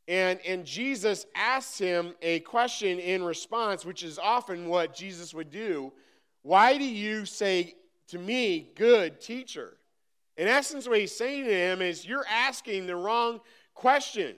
And, 0.08 0.40
and 0.44 0.66
Jesus 0.66 1.28
asks 1.36 1.78
him 1.78 2.16
a 2.24 2.40
question 2.40 2.98
in 2.98 3.22
response, 3.22 3.86
which 3.86 4.02
is 4.02 4.18
often 4.18 4.68
what 4.68 4.96
Jesus 4.96 5.36
would 5.36 5.52
do. 5.52 5.94
Why 6.42 6.80
do 6.80 6.84
you 6.84 7.28
say 7.28 7.76
to 8.08 8.18
me, 8.18 8.72
good 8.76 9.22
teacher? 9.22 9.78
In 10.38 10.48
essence, 10.48 10.88
what 10.88 11.00
he's 11.00 11.16
saying 11.16 11.46
to 11.46 11.54
him 11.54 11.82
is, 11.82 12.06
You're 12.06 12.26
asking 12.28 12.88
the 12.88 12.96
wrong 12.96 13.42
question. 13.74 14.36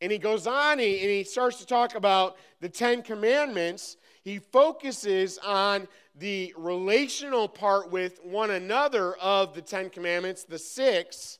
And 0.00 0.12
he 0.12 0.18
goes 0.18 0.46
on 0.46 0.72
and 0.72 0.80
he 0.80 1.24
starts 1.24 1.58
to 1.60 1.66
talk 1.66 1.94
about 1.94 2.36
the 2.60 2.68
Ten 2.68 3.02
Commandments. 3.02 3.96
He 4.22 4.38
focuses 4.38 5.38
on 5.38 5.88
the 6.14 6.52
relational 6.56 7.48
part 7.48 7.90
with 7.90 8.20
one 8.22 8.50
another 8.50 9.14
of 9.14 9.54
the 9.54 9.62
Ten 9.62 9.88
Commandments, 9.88 10.44
the 10.44 10.58
six 10.58 11.38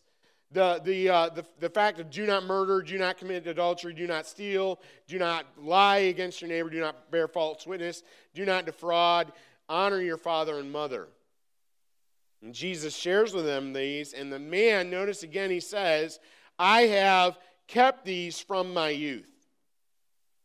the, 0.53 0.81
the, 0.85 1.09
uh, 1.09 1.29
the, 1.31 1.45
the 1.59 1.69
fact 1.69 1.99
of 1.99 2.11
do 2.11 2.27
not 2.27 2.45
murder, 2.45 2.81
do 2.81 2.99
not 2.99 3.19
commit 3.19 3.47
adultery, 3.47 3.93
do 3.93 4.07
not 4.07 4.27
steal, 4.27 4.81
do 5.07 5.19
not 5.19 5.45
lie 5.59 5.99
against 5.99 6.41
your 6.41 6.49
neighbor, 6.49 6.71
do 6.71 6.81
not 6.81 7.11
bear 7.11 7.27
false 7.27 7.67
witness, 7.67 8.03
do 8.35 8.45
not 8.45 8.65
defraud, 8.65 9.33
honor 9.69 10.01
your 10.01 10.17
father 10.17 10.59
and 10.59 10.71
mother. 10.71 11.09
And 12.43 12.55
Jesus 12.55 12.95
shares 12.95 13.33
with 13.33 13.45
them 13.45 13.73
these, 13.73 14.13
and 14.13 14.33
the 14.33 14.39
man, 14.39 14.91
notice 14.91 15.23
again, 15.23 15.51
he 15.51 15.61
says, 15.61 16.21
I 16.59 16.83
have 16.83 17.39
kept 17.67 18.05
these 18.05 18.41
from 18.41 18.73
my 18.73 18.91
youth. 18.91 19.29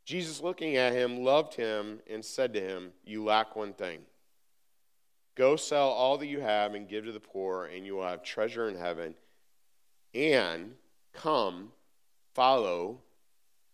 Jesus, 0.05 0.41
looking 0.41 0.77
at 0.77 0.93
him, 0.93 1.23
loved 1.23 1.53
him 1.53 1.99
and 2.09 2.23
said 2.25 2.53
to 2.53 2.61
him, 2.61 2.91
You 3.05 3.23
lack 3.23 3.55
one 3.55 3.73
thing. 3.73 3.99
Go 5.35 5.55
sell 5.55 5.89
all 5.89 6.17
that 6.17 6.27
you 6.27 6.41
have 6.41 6.73
and 6.73 6.89
give 6.89 7.05
to 7.05 7.11
the 7.11 7.19
poor, 7.19 7.65
and 7.65 7.85
you 7.85 7.95
will 7.95 8.07
have 8.07 8.23
treasure 8.23 8.67
in 8.67 8.75
heaven 8.75 9.15
and 10.13 10.73
come 11.13 11.71
follow 12.33 12.99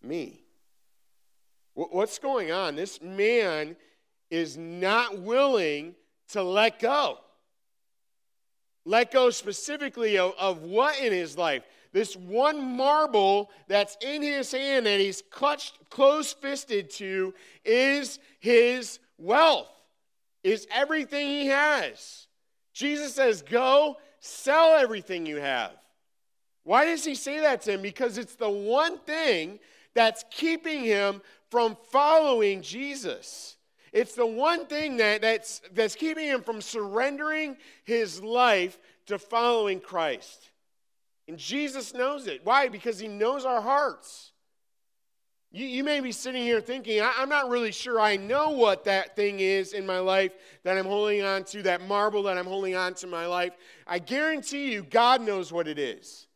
me. 0.03 0.43
What's 1.73 2.19
going 2.19 2.51
on? 2.51 2.75
This 2.75 3.01
man 3.01 3.75
is 4.29 4.57
not 4.57 5.19
willing 5.19 5.95
to 6.29 6.43
let 6.43 6.79
go. 6.79 7.19
Let 8.87 9.11
go 9.11 9.29
specifically 9.29 10.17
of, 10.17 10.33
of 10.39 10.63
what 10.63 10.99
in 10.99 11.11
his 11.11 11.37
life? 11.37 11.63
This 11.91 12.15
one 12.15 12.77
marble 12.77 13.51
that's 13.67 13.97
in 14.01 14.21
his 14.21 14.51
hand 14.51 14.85
that 14.85 14.99
he's 14.99 15.21
clutched, 15.29 15.89
close 15.89 16.33
fisted 16.33 16.89
to 16.91 17.33
is 17.65 18.19
his 18.39 18.99
wealth, 19.17 19.69
is 20.43 20.67
everything 20.71 21.27
he 21.27 21.47
has. 21.47 22.27
Jesus 22.73 23.13
says, 23.13 23.41
Go 23.41 23.97
sell 24.19 24.73
everything 24.73 25.25
you 25.25 25.37
have 25.37 25.71
why 26.67 26.83
does 26.83 27.05
he 27.05 27.15
say 27.15 27.39
that 27.39 27.61
to 27.61 27.71
him? 27.71 27.81
Because 27.81 28.17
it's 28.17 28.35
the 28.35 28.49
one 28.49 28.97
thing 28.97 29.57
that's 29.93 30.25
keeping 30.29 30.83
him 30.83 31.21
from 31.49 31.77
following 31.91 32.61
Jesus. 32.61 33.55
It's 33.93 34.15
the 34.15 34.25
one 34.25 34.65
thing 34.65 34.97
that, 34.97 35.21
that's, 35.21 35.61
that's 35.73 35.95
keeping 35.95 36.25
him 36.25 36.41
from 36.41 36.61
surrendering 36.61 37.57
his 37.83 38.21
life 38.21 38.77
to 39.07 39.17
following 39.17 39.79
Christ. 39.79 40.51
And 41.27 41.37
Jesus 41.37 41.93
knows 41.93 42.27
it. 42.27 42.41
Why? 42.43 42.69
Because 42.69 42.99
he 42.99 43.07
knows 43.07 43.45
our 43.45 43.61
hearts. 43.61 44.31
You, 45.51 45.65
you 45.65 45.83
may 45.83 46.01
be 46.01 46.11
sitting 46.11 46.43
here 46.43 46.61
thinking, 46.61 47.01
I, 47.01 47.13
I'm 47.17 47.29
not 47.29 47.49
really 47.49 47.71
sure 47.71 47.99
I 47.99 48.17
know 48.17 48.51
what 48.51 48.83
that 48.85 49.15
thing 49.15 49.39
is 49.39 49.73
in 49.73 49.85
my 49.85 49.99
life 49.99 50.33
that 50.63 50.77
I'm 50.77 50.85
holding 50.85 51.23
on 51.23 51.43
to, 51.45 51.63
that 51.63 51.81
marble 51.81 52.23
that 52.23 52.37
I'm 52.37 52.45
holding 52.45 52.75
on 52.75 52.93
to 52.95 53.07
my 53.07 53.25
life. 53.25 53.53
I 53.85 53.99
guarantee 53.99 54.71
you, 54.71 54.83
God 54.83 55.21
knows 55.21 55.51
what 55.51 55.67
it 55.67 55.79
is. 55.79 56.27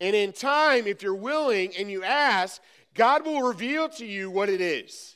And 0.00 0.14
in 0.14 0.32
time, 0.32 0.86
if 0.86 1.02
you're 1.02 1.14
willing 1.14 1.72
and 1.76 1.90
you 1.90 2.04
ask, 2.04 2.60
God 2.94 3.24
will 3.24 3.42
reveal 3.42 3.88
to 3.90 4.06
you 4.06 4.30
what 4.30 4.48
it 4.48 4.60
is. 4.60 5.15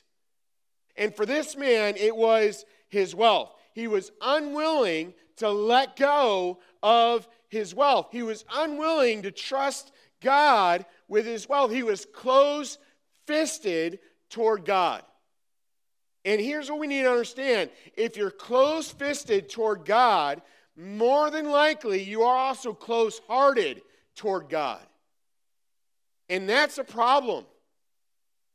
And 0.95 1.15
for 1.15 1.25
this 1.25 1.55
man, 1.55 1.95
it 1.97 2.15
was 2.15 2.65
his 2.87 3.15
wealth. 3.15 3.53
He 3.73 3.87
was 3.87 4.11
unwilling 4.21 5.13
to 5.37 5.49
let 5.49 5.95
go 5.95 6.59
of 6.83 7.27
his 7.47 7.73
wealth. 7.73 8.09
He 8.11 8.23
was 8.23 8.45
unwilling 8.53 9.23
to 9.23 9.31
trust 9.31 9.91
God 10.21 10.85
with 11.07 11.25
his 11.25 11.47
wealth. 11.49 11.71
He 11.71 11.83
was 11.83 12.05
close 12.13 12.77
fisted 13.25 13.99
toward 14.29 14.65
God. 14.65 15.03
And 16.23 16.39
here's 16.39 16.69
what 16.69 16.79
we 16.79 16.87
need 16.87 17.03
to 17.03 17.11
understand 17.11 17.71
if 17.95 18.15
you're 18.15 18.29
close 18.29 18.91
fisted 18.91 19.49
toward 19.49 19.85
God, 19.85 20.41
more 20.75 21.31
than 21.31 21.49
likely 21.49 22.03
you 22.03 22.23
are 22.23 22.37
also 22.37 22.73
close 22.73 23.19
hearted 23.27 23.81
toward 24.15 24.49
God. 24.49 24.81
And 26.29 26.47
that's 26.47 26.77
a 26.77 26.83
problem. 26.83 27.45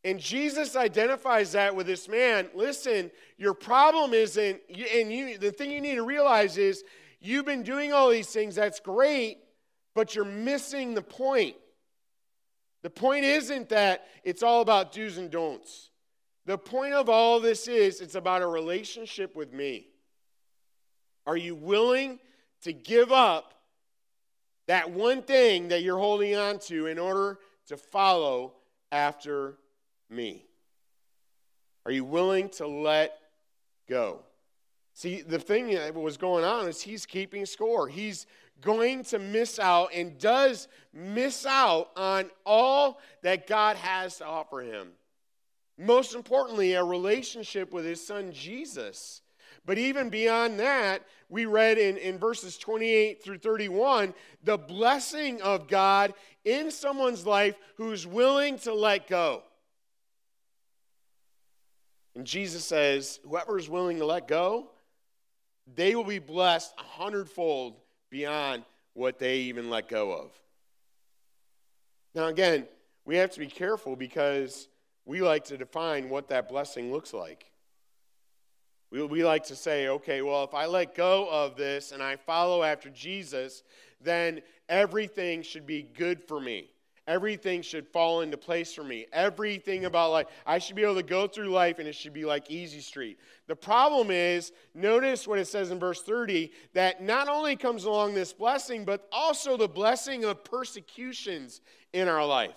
And 0.07 0.21
Jesus 0.21 0.77
identifies 0.77 1.51
that 1.53 1.75
with 1.75 1.89
this 1.89 2.09
man. 2.09 2.47
Listen, 2.55 3.11
your 3.39 3.55
problem 3.55 4.15
isn't, 4.15 4.61
and 4.71 5.13
you, 5.13 5.37
the 5.37 5.51
thing 5.51 5.73
you 5.73 5.81
need 5.81 5.97
to 5.97 6.05
realize 6.05 6.57
is 6.59 6.85
you've 7.21 7.45
been 7.45 7.65
doing 7.65 7.93
all 7.93 8.09
these 8.09 8.29
things, 8.29 8.55
that's 8.55 8.79
great, 8.79 9.39
but 9.97 10.15
you're 10.15 10.25
missing 10.25 10.95
the 10.95 11.03
point. 11.03 11.57
The 12.85 12.91
point 12.91 13.25
isn't 13.25 13.71
that 13.71 14.07
it's 14.23 14.45
all 14.45 14.61
about 14.61 14.93
do's 14.93 15.19
and 15.19 15.29
don'ts. 15.29 15.91
The 16.45 16.57
point 16.57 16.95
of 16.95 17.09
all 17.09 17.41
this 17.41 17.67
is 17.67 18.01
it's 18.01 18.15
about 18.15 18.43
a 18.43 18.47
relationship 18.47 19.35
with 19.35 19.53
me. 19.53 19.89
Are 21.27 21.37
you 21.37 21.57
willing 21.57 22.21
to 22.63 22.73
give 22.73 23.11
up 23.11 23.55
that 24.69 24.89
one 24.89 25.23
thing 25.23 25.67
that 25.67 25.83
you're 25.83 25.99
holding 25.99 26.37
on 26.37 26.61
to 26.61 26.87
in 26.87 27.01
order 27.01 27.41
to 27.67 27.77
follow 27.77 28.53
after 28.93 29.57
me? 30.11 30.45
Are 31.85 31.93
you 31.93 32.05
willing 32.05 32.49
to 32.51 32.67
let 32.67 33.19
go? 33.89 34.21
See, 34.95 35.21
the 35.21 35.39
thing 35.39 35.71
that 35.71 35.95
was 35.95 36.17
going 36.17 36.45
on 36.45 36.69
is 36.69 36.81
he's 36.81 37.07
keeping 37.07 37.45
score. 37.47 37.87
He's 37.87 38.27
going 38.61 39.05
to 39.05 39.19
miss 39.19 39.59
out 39.59 39.91
and 39.95 40.19
does 40.19 40.69
miss 40.93 41.45
out 41.45 41.91
on 41.97 42.31
all 42.45 43.01
that 43.23 43.47
God 43.47 43.77
has 43.77 44.19
to 44.19 44.27
offer 44.27 44.61
him. 44.61 44.89
Most 45.79 46.15
importantly, 46.15 46.73
a 46.73 46.83
relationship 46.83 47.73
with 47.73 47.85
his 47.85 48.05
son 48.05 48.33
Jesus. 48.33 49.21
But 49.67 49.79
even 49.79 50.09
beyond 50.09 50.59
that, 50.61 51.03
we 51.29 51.45
read 51.45 51.77
in, 51.77 51.97
in 51.99 52.19
verses 52.19 52.57
28 52.57 53.23
through 53.23 53.39
31 53.39 54.15
the 54.45 54.57
blessing 54.57 55.43
of 55.43 55.69
God 55.69 56.15
in 56.45 56.71
someone's 56.71 57.27
life 57.27 57.57
who's 57.77 58.07
willing 58.07 58.59
to 58.61 58.73
let 58.73 59.09
go. 59.09 59.43
And 62.17 62.27
Jesus 62.27 62.65
says, 62.65 63.21
whoever 63.29 63.59
is 63.59 63.69
willing 63.69 63.99
to 63.99 64.07
let 64.07 64.27
go, 64.27 64.71
they 65.75 65.95
will 65.95 66.05
be 66.05 66.19
blessed 66.19 66.73
a 66.79 66.83
hundredfold 66.83 67.77
beyond 68.11 68.65
what 68.95 69.19
they 69.19 69.41
even 69.41 69.69
let 69.69 69.89
go 69.89 70.13
of. 70.13 70.31
Now, 72.15 72.29
again, 72.29 72.67
we 73.05 73.17
have 73.17 73.31
to 73.33 73.39
be 73.39 73.47
careful 73.47 73.97
because 73.97 74.69
we 75.05 75.21
like 75.21 75.45
to 75.45 75.59
define 75.59 76.09
what 76.09 76.29
that 76.29 76.49
blessing 76.49 76.91
looks 76.91 77.13
like. 77.13 77.51
We, 78.91 79.05
we 79.05 79.23
like 79.23 79.45
to 79.49 79.57
say, 79.57 79.89
okay, 79.89 80.23
well, 80.23 80.43
if 80.45 80.55
I 80.55 80.65
let 80.65 80.95
go 80.95 81.29
of 81.31 81.55
this 81.57 81.93
and 81.93 82.03
I 82.03 82.17
follow 82.17 82.63
after 82.63 82.89
Jesus, 82.89 83.63
then 84.01 84.41
everything 84.71 85.43
should 85.43 85.67
be 85.67 85.83
good 85.83 86.23
for 86.23 86.41
me. 86.41 86.71
Everything 87.07 87.63
should 87.63 87.87
fall 87.87 88.23
into 88.23 88.37
place 88.37 88.75
for 88.75 88.83
me. 88.83 89.07
Everything 89.13 89.85
about 89.85 90.11
life. 90.11 90.27
I 90.45 90.59
should 90.59 90.75
be 90.75 90.83
able 90.83 90.97
to 90.97 91.05
go 91.05 91.29
through 91.29 91.51
life 91.51 91.79
and 91.79 91.87
it 91.87 91.95
should 91.95 92.13
be 92.13 92.25
like 92.25 92.51
easy 92.51 92.81
street. 92.81 93.19
The 93.47 93.55
problem 93.55 94.11
is, 94.11 94.51
notice 94.75 95.29
what 95.29 95.39
it 95.39 95.47
says 95.47 95.71
in 95.71 95.79
verse 95.79 96.03
30 96.03 96.51
that 96.75 97.01
not 97.03 97.29
only 97.29 97.55
comes 97.55 97.85
along 97.85 98.15
this 98.15 98.33
blessing, 98.33 98.85
but 98.85 99.07
also 99.13 99.57
the 99.57 99.69
blessing 99.69 100.25
of 100.25 100.43
persecutions 100.43 101.61
in 101.93 102.09
our 102.09 102.27
life. 102.27 102.57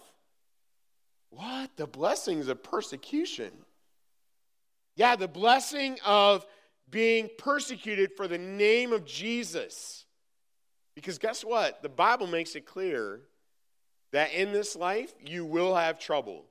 What? 1.29 1.69
The 1.75 1.87
blessings 1.87 2.47
of 2.47 2.63
persecution. 2.63 3.51
Yeah, 4.95 5.15
the 5.15 5.27
blessing 5.27 5.99
of 6.03 6.43
being 6.89 7.29
persecuted 7.37 8.13
for 8.17 8.27
the 8.27 8.39
name 8.39 8.93
of 8.93 9.05
Jesus. 9.05 10.05
Because 10.95 11.19
guess 11.19 11.45
what? 11.45 11.83
The 11.83 11.89
Bible 11.89 12.25
makes 12.25 12.55
it 12.55 12.65
clear 12.65 13.21
that 14.11 14.33
in 14.33 14.51
this 14.51 14.75
life 14.75 15.13
you 15.23 15.45
will 15.45 15.75
have 15.75 15.99
trouble. 15.99 16.45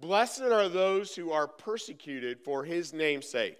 Blessed 0.00 0.42
are 0.42 0.68
those 0.68 1.14
who 1.14 1.32
are 1.32 1.48
persecuted 1.48 2.40
for 2.40 2.64
his 2.64 2.92
name's 2.92 3.28
sake. 3.28 3.58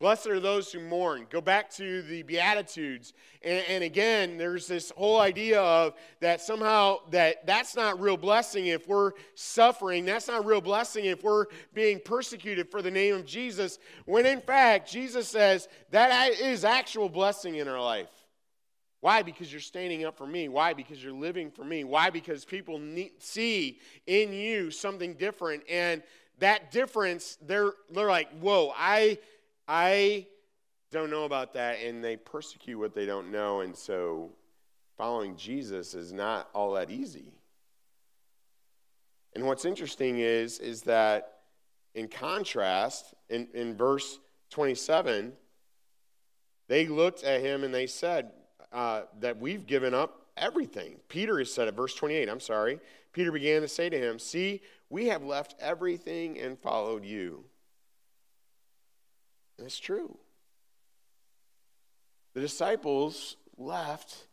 Blessed 0.00 0.26
are 0.26 0.40
those 0.40 0.72
who 0.72 0.80
mourn. 0.80 1.26
Go 1.30 1.40
back 1.40 1.70
to 1.76 2.02
the 2.02 2.24
Beatitudes. 2.24 3.12
And, 3.42 3.64
and, 3.68 3.84
again, 3.84 4.36
there's 4.36 4.66
this 4.66 4.90
whole 4.96 5.20
idea 5.20 5.60
of 5.62 5.94
that 6.20 6.40
somehow 6.40 6.98
that 7.10 7.46
that's 7.46 7.76
not 7.76 8.00
real 8.00 8.16
blessing 8.16 8.66
if 8.66 8.88
we're 8.88 9.12
suffering. 9.36 10.04
That's 10.04 10.26
not 10.26 10.44
real 10.44 10.60
blessing 10.60 11.04
if 11.04 11.22
we're 11.22 11.46
being 11.72 12.00
persecuted 12.04 12.70
for 12.70 12.82
the 12.82 12.90
name 12.90 13.14
of 13.14 13.24
Jesus. 13.24 13.78
When 14.04 14.26
in 14.26 14.40
fact, 14.40 14.90
Jesus 14.90 15.28
says 15.28 15.68
that 15.90 16.32
is 16.32 16.64
actual 16.64 17.08
blessing 17.08 17.54
in 17.54 17.68
our 17.68 17.80
life. 17.80 18.08
Why? 19.04 19.20
Because 19.20 19.52
you're 19.52 19.60
standing 19.60 20.06
up 20.06 20.16
for 20.16 20.26
me. 20.26 20.48
Why? 20.48 20.72
Because 20.72 21.04
you're 21.04 21.12
living 21.12 21.50
for 21.50 21.62
me. 21.62 21.84
Why? 21.84 22.08
Because 22.08 22.46
people 22.46 22.78
need, 22.78 23.10
see 23.18 23.78
in 24.06 24.32
you 24.32 24.70
something 24.70 25.12
different. 25.12 25.62
And 25.68 26.02
that 26.38 26.70
difference, 26.70 27.36
they're, 27.42 27.72
they're 27.90 28.08
like, 28.08 28.30
whoa, 28.38 28.72
I 28.74 29.18
I 29.68 30.26
don't 30.90 31.10
know 31.10 31.24
about 31.24 31.52
that, 31.52 31.82
and 31.82 32.02
they 32.02 32.16
persecute 32.16 32.78
what 32.78 32.94
they 32.94 33.04
don't 33.04 33.30
know, 33.30 33.60
and 33.60 33.76
so 33.76 34.30
following 34.96 35.36
Jesus 35.36 35.92
is 35.92 36.10
not 36.10 36.48
all 36.54 36.72
that 36.72 36.90
easy. 36.90 37.34
And 39.34 39.44
what's 39.44 39.66
interesting 39.66 40.20
is, 40.20 40.60
is 40.60 40.80
that 40.84 41.40
in 41.94 42.08
contrast, 42.08 43.12
in, 43.28 43.48
in 43.52 43.76
verse 43.76 44.18
27, 44.48 45.34
they 46.68 46.86
looked 46.86 47.22
at 47.22 47.42
him 47.42 47.64
and 47.64 47.74
they 47.74 47.86
said 47.86 48.30
uh, 48.74 49.02
that 49.20 49.38
we've 49.38 49.66
given 49.66 49.94
up 49.94 50.26
everything. 50.36 50.96
Peter 51.08 51.38
has 51.38 51.52
said 51.52 51.68
it, 51.68 51.74
verse 51.74 51.94
28, 51.94 52.28
I'm 52.28 52.40
sorry. 52.40 52.80
Peter 53.12 53.30
began 53.30 53.62
to 53.62 53.68
say 53.68 53.88
to 53.88 53.98
him, 53.98 54.18
See, 54.18 54.60
we 54.90 55.06
have 55.06 55.22
left 55.22 55.54
everything 55.60 56.38
and 56.38 56.58
followed 56.58 57.04
you. 57.04 57.44
That's 59.58 59.78
true. 59.78 60.18
The 62.34 62.40
disciples 62.40 63.36
left 63.56 64.26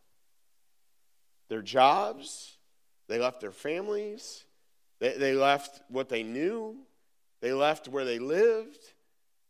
their 1.48 1.62
jobs, 1.62 2.56
they 3.08 3.20
left 3.20 3.40
their 3.40 3.52
families, 3.52 4.44
they, 4.98 5.16
they 5.16 5.34
left 5.34 5.82
what 5.88 6.08
they 6.08 6.24
knew, 6.24 6.78
they 7.40 7.52
left 7.52 7.86
where 7.86 8.04
they 8.04 8.18
lived, 8.18 8.80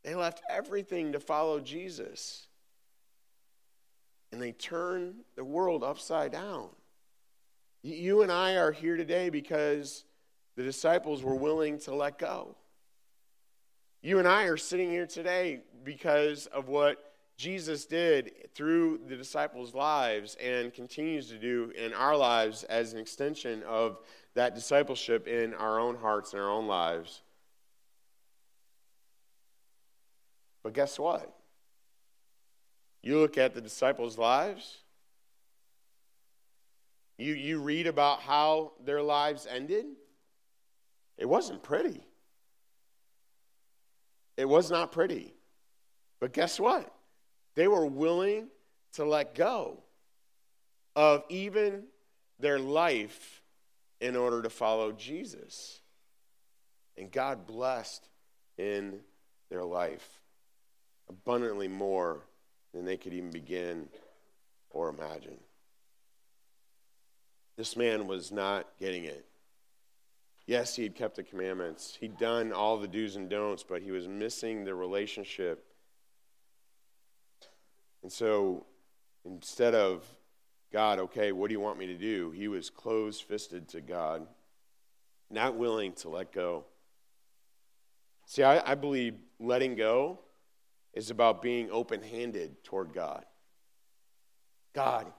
they 0.04 0.14
left 0.14 0.42
everything 0.50 1.12
to 1.12 1.20
follow 1.20 1.60
Jesus. 1.60 2.46
And 4.32 4.40
they 4.40 4.52
turn 4.52 5.16
the 5.36 5.44
world 5.44 5.84
upside 5.84 6.32
down. 6.32 6.70
You 7.82 8.22
and 8.22 8.32
I 8.32 8.54
are 8.54 8.72
here 8.72 8.96
today 8.96 9.28
because 9.28 10.04
the 10.56 10.62
disciples 10.62 11.22
were 11.22 11.34
willing 11.34 11.78
to 11.80 11.94
let 11.94 12.18
go. 12.18 12.56
You 14.02 14.18
and 14.18 14.26
I 14.26 14.44
are 14.44 14.56
sitting 14.56 14.90
here 14.90 15.06
today 15.06 15.60
because 15.84 16.46
of 16.46 16.68
what 16.68 17.12
Jesus 17.36 17.86
did 17.86 18.32
through 18.54 19.00
the 19.08 19.16
disciples' 19.16 19.74
lives 19.74 20.36
and 20.40 20.72
continues 20.72 21.28
to 21.28 21.38
do 21.38 21.72
in 21.76 21.92
our 21.92 22.16
lives 22.16 22.64
as 22.64 22.92
an 22.92 22.98
extension 22.98 23.62
of 23.64 23.98
that 24.34 24.54
discipleship 24.54 25.26
in 25.26 25.54
our 25.54 25.78
own 25.78 25.96
hearts 25.96 26.32
and 26.32 26.42
our 26.42 26.50
own 26.50 26.66
lives. 26.66 27.22
But 30.62 30.72
guess 30.72 30.98
what? 30.98 31.36
You 33.02 33.18
look 33.18 33.36
at 33.36 33.54
the 33.54 33.60
disciples' 33.60 34.16
lives, 34.16 34.78
you, 37.18 37.34
you 37.34 37.60
read 37.60 37.86
about 37.86 38.20
how 38.20 38.72
their 38.84 39.02
lives 39.02 39.46
ended. 39.48 39.86
It 41.18 41.28
wasn't 41.28 41.62
pretty. 41.62 42.00
It 44.36 44.48
was 44.48 44.70
not 44.70 44.92
pretty. 44.92 45.34
But 46.20 46.32
guess 46.32 46.58
what? 46.58 46.92
They 47.54 47.68
were 47.68 47.86
willing 47.86 48.48
to 48.94 49.04
let 49.04 49.34
go 49.34 49.82
of 50.96 51.24
even 51.28 51.84
their 52.38 52.58
life 52.58 53.42
in 54.00 54.16
order 54.16 54.42
to 54.42 54.50
follow 54.50 54.92
Jesus. 54.92 55.80
And 56.96 57.10
God 57.10 57.46
blessed 57.46 58.08
in 58.58 59.00
their 59.50 59.64
life 59.64 60.20
abundantly 61.08 61.68
more 61.68 62.22
than 62.72 62.84
they 62.84 62.96
could 62.96 63.12
even 63.12 63.30
begin 63.30 63.88
or 64.70 64.88
imagine. 64.88 65.38
This 67.56 67.76
man 67.76 68.06
was 68.06 68.32
not 68.32 68.66
getting 68.78 69.04
it. 69.04 69.26
Yes, 70.46 70.74
he 70.74 70.82
had 70.82 70.94
kept 70.94 71.16
the 71.16 71.22
commandments. 71.22 71.96
He'd 72.00 72.18
done 72.18 72.52
all 72.52 72.78
the 72.78 72.88
do's 72.88 73.16
and 73.16 73.28
don'ts, 73.28 73.62
but 73.62 73.82
he 73.82 73.90
was 73.90 74.08
missing 74.08 74.64
the 74.64 74.74
relationship. 74.74 75.64
And 78.02 78.10
so 78.10 78.66
instead 79.24 79.74
of 79.74 80.04
God, 80.72 80.98
okay, 80.98 81.32
what 81.32 81.48
do 81.48 81.52
you 81.52 81.60
want 81.60 81.78
me 81.78 81.86
to 81.86 81.96
do? 81.96 82.30
He 82.32 82.48
was 82.48 82.70
closed 82.70 83.22
fisted 83.22 83.68
to 83.68 83.80
God, 83.80 84.26
not 85.30 85.54
willing 85.54 85.92
to 85.94 86.08
let 86.08 86.32
go. 86.32 86.64
See, 88.26 88.42
I, 88.42 88.72
I 88.72 88.74
believe 88.74 89.14
letting 89.38 89.76
go 89.76 90.20
is 90.94 91.10
about 91.10 91.42
being 91.42 91.70
open 91.70 92.02
handed 92.02 92.62
toward 92.64 92.92
God. 92.92 93.24
God, 94.72 95.12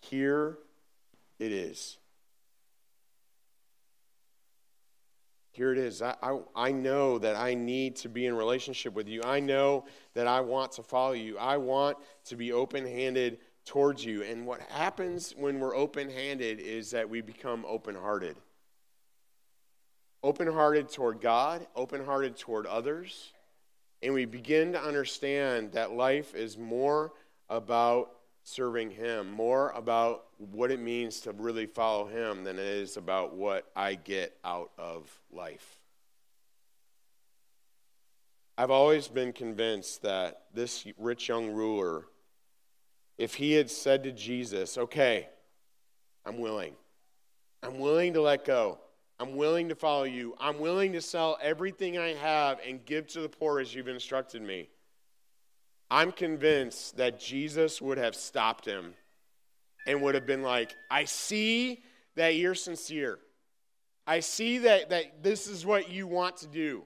here 0.00 0.58
it 1.38 1.52
is. 1.52 1.98
Here 5.52 5.72
it 5.72 5.78
is. 5.78 6.00
I, 6.00 6.14
I, 6.22 6.38
I, 6.54 6.72
know 6.72 7.18
that 7.18 7.36
I 7.36 7.54
need 7.54 7.96
to 7.96 8.08
be 8.08 8.26
in 8.26 8.34
relationship 8.34 8.94
with 8.94 9.08
you. 9.08 9.20
I 9.24 9.40
know 9.40 9.84
that 10.14 10.26
I 10.26 10.40
want 10.40 10.72
to 10.72 10.82
follow 10.82 11.12
you. 11.12 11.38
I 11.38 11.56
want 11.56 11.98
to 12.26 12.36
be 12.36 12.52
open 12.52 12.86
handed 12.86 13.38
towards 13.64 14.04
you. 14.04 14.22
And 14.22 14.46
what 14.46 14.60
happens 14.62 15.34
when 15.36 15.58
we're 15.58 15.74
open 15.74 16.08
handed 16.08 16.60
is 16.60 16.92
that 16.92 17.08
we 17.08 17.20
become 17.20 17.64
open 17.68 17.96
hearted. 17.96 18.36
Open 20.22 20.52
hearted 20.52 20.88
toward 20.88 21.20
God, 21.20 21.66
open 21.74 22.04
hearted 22.04 22.36
toward 22.36 22.66
others. 22.66 23.32
And 24.02 24.14
we 24.14 24.24
begin 24.24 24.72
to 24.72 24.82
understand 24.82 25.72
that 25.72 25.92
life 25.92 26.34
is 26.34 26.56
more 26.56 27.12
about 27.48 28.12
serving 28.44 28.90
Him, 28.90 29.30
more 29.30 29.70
about 29.70 30.26
what 30.38 30.70
it 30.70 30.80
means 30.80 31.20
to 31.20 31.32
really 31.32 31.66
follow 31.66 32.06
Him 32.06 32.44
than 32.44 32.58
it 32.58 32.64
is 32.64 32.96
about 32.96 33.34
what 33.34 33.70
I 33.76 33.94
get 33.94 34.36
out 34.44 34.70
of 34.78 35.10
life. 35.30 35.80
I've 38.60 38.70
always 38.70 39.08
been 39.08 39.32
convinced 39.32 40.02
that 40.02 40.42
this 40.52 40.86
rich 40.98 41.28
young 41.28 41.50
ruler, 41.50 42.04
if 43.16 43.34
he 43.34 43.52
had 43.52 43.70
said 43.70 44.02
to 44.04 44.12
Jesus, 44.12 44.76
Okay, 44.76 45.28
I'm 46.26 46.38
willing, 46.38 46.74
I'm 47.62 47.78
willing 47.78 48.12
to 48.12 48.20
let 48.20 48.44
go. 48.44 48.78
I'm 49.20 49.36
willing 49.36 49.68
to 49.68 49.74
follow 49.74 50.04
you. 50.04 50.34
I'm 50.40 50.58
willing 50.58 50.94
to 50.94 51.02
sell 51.02 51.36
everything 51.42 51.98
I 51.98 52.14
have 52.14 52.58
and 52.66 52.82
give 52.86 53.06
to 53.08 53.20
the 53.20 53.28
poor 53.28 53.60
as 53.60 53.74
you've 53.74 53.86
instructed 53.86 54.40
me. 54.40 54.70
I'm 55.90 56.10
convinced 56.10 56.96
that 56.96 57.20
Jesus 57.20 57.82
would 57.82 57.98
have 57.98 58.16
stopped 58.16 58.64
him 58.64 58.94
and 59.86 60.00
would 60.00 60.14
have 60.14 60.26
been 60.26 60.42
like, 60.42 60.74
I 60.90 61.04
see 61.04 61.82
that 62.16 62.36
you're 62.36 62.54
sincere. 62.54 63.18
I 64.06 64.20
see 64.20 64.58
that, 64.58 64.88
that 64.88 65.22
this 65.22 65.46
is 65.48 65.66
what 65.66 65.90
you 65.90 66.06
want 66.06 66.38
to 66.38 66.46
do. 66.46 66.84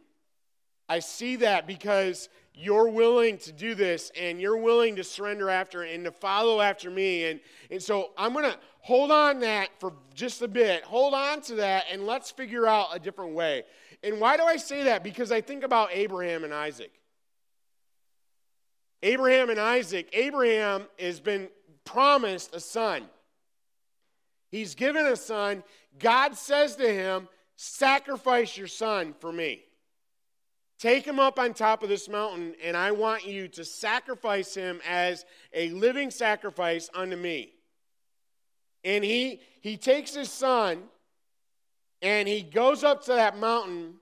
I 0.88 0.98
see 0.98 1.36
that 1.36 1.68
because 1.68 2.28
you're 2.54 2.88
willing 2.88 3.36
to 3.38 3.52
do 3.52 3.74
this 3.74 4.12
and 4.18 4.40
you're 4.40 4.56
willing 4.56 4.96
to 4.96 5.04
surrender 5.04 5.50
after 5.50 5.82
and 5.82 6.04
to 6.04 6.12
follow 6.12 6.60
after 6.60 6.88
me. 6.90 7.24
And, 7.26 7.40
and 7.70 7.82
so 7.82 8.10
I'm 8.16 8.32
going 8.32 8.44
to 8.44 8.56
hold 8.78 9.10
on 9.10 9.40
that 9.40 9.70
for 9.80 9.92
just 10.14 10.40
a 10.40 10.48
bit. 10.48 10.84
Hold 10.84 11.14
on 11.14 11.40
to 11.42 11.56
that 11.56 11.86
and 11.90 12.06
let's 12.06 12.30
figure 12.30 12.66
out 12.66 12.88
a 12.92 12.98
different 12.98 13.34
way. 13.34 13.64
And 14.04 14.20
why 14.20 14.36
do 14.36 14.44
I 14.44 14.56
say 14.56 14.84
that? 14.84 15.02
Because 15.02 15.32
I 15.32 15.40
think 15.40 15.64
about 15.64 15.88
Abraham 15.92 16.44
and 16.44 16.54
Isaac. 16.54 16.92
Abraham 19.02 19.50
and 19.50 19.58
Isaac, 19.58 20.08
Abraham 20.12 20.86
has 20.98 21.20
been 21.20 21.48
promised 21.84 22.54
a 22.54 22.60
son. 22.60 23.04
He's 24.50 24.74
given 24.74 25.04
a 25.04 25.16
son. 25.16 25.64
God 25.98 26.36
says 26.36 26.76
to 26.76 26.88
him, 26.88 27.28
Sacrifice 27.56 28.56
your 28.56 28.66
son 28.66 29.14
for 29.20 29.32
me. 29.32 29.64
Take 30.78 31.06
him 31.06 31.18
up 31.20 31.38
on 31.38 31.54
top 31.54 31.82
of 31.82 31.88
this 31.88 32.08
mountain, 32.08 32.54
and 32.62 32.76
I 32.76 32.90
want 32.92 33.24
you 33.26 33.48
to 33.48 33.64
sacrifice 33.64 34.54
him 34.54 34.80
as 34.86 35.24
a 35.52 35.70
living 35.70 36.10
sacrifice 36.10 36.90
unto 36.94 37.16
me. 37.16 37.52
And 38.82 39.04
he, 39.04 39.40
he 39.60 39.76
takes 39.76 40.14
his 40.14 40.30
son 40.30 40.82
And 42.04 42.28
he 42.28 42.42
goes 42.42 42.84
up 42.84 43.02
to 43.06 43.14
that 43.14 43.38
mountain, 43.38 43.94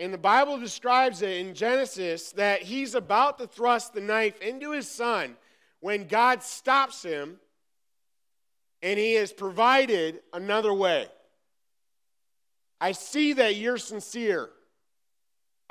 and 0.00 0.12
the 0.12 0.18
Bible 0.18 0.58
describes 0.58 1.20
it 1.20 1.36
in 1.36 1.54
Genesis 1.54 2.32
that 2.32 2.62
he's 2.62 2.94
about 2.94 3.36
to 3.38 3.46
thrust 3.46 3.92
the 3.92 4.00
knife 4.00 4.40
into 4.40 4.72
his 4.72 4.88
son 4.88 5.36
when 5.80 6.08
God 6.08 6.42
stops 6.42 7.02
him 7.02 7.38
and 8.80 8.98
he 8.98 9.14
has 9.14 9.34
provided 9.34 10.20
another 10.32 10.72
way. 10.72 11.08
I 12.80 12.92
see 12.92 13.34
that 13.34 13.56
you're 13.56 13.76
sincere. 13.76 14.48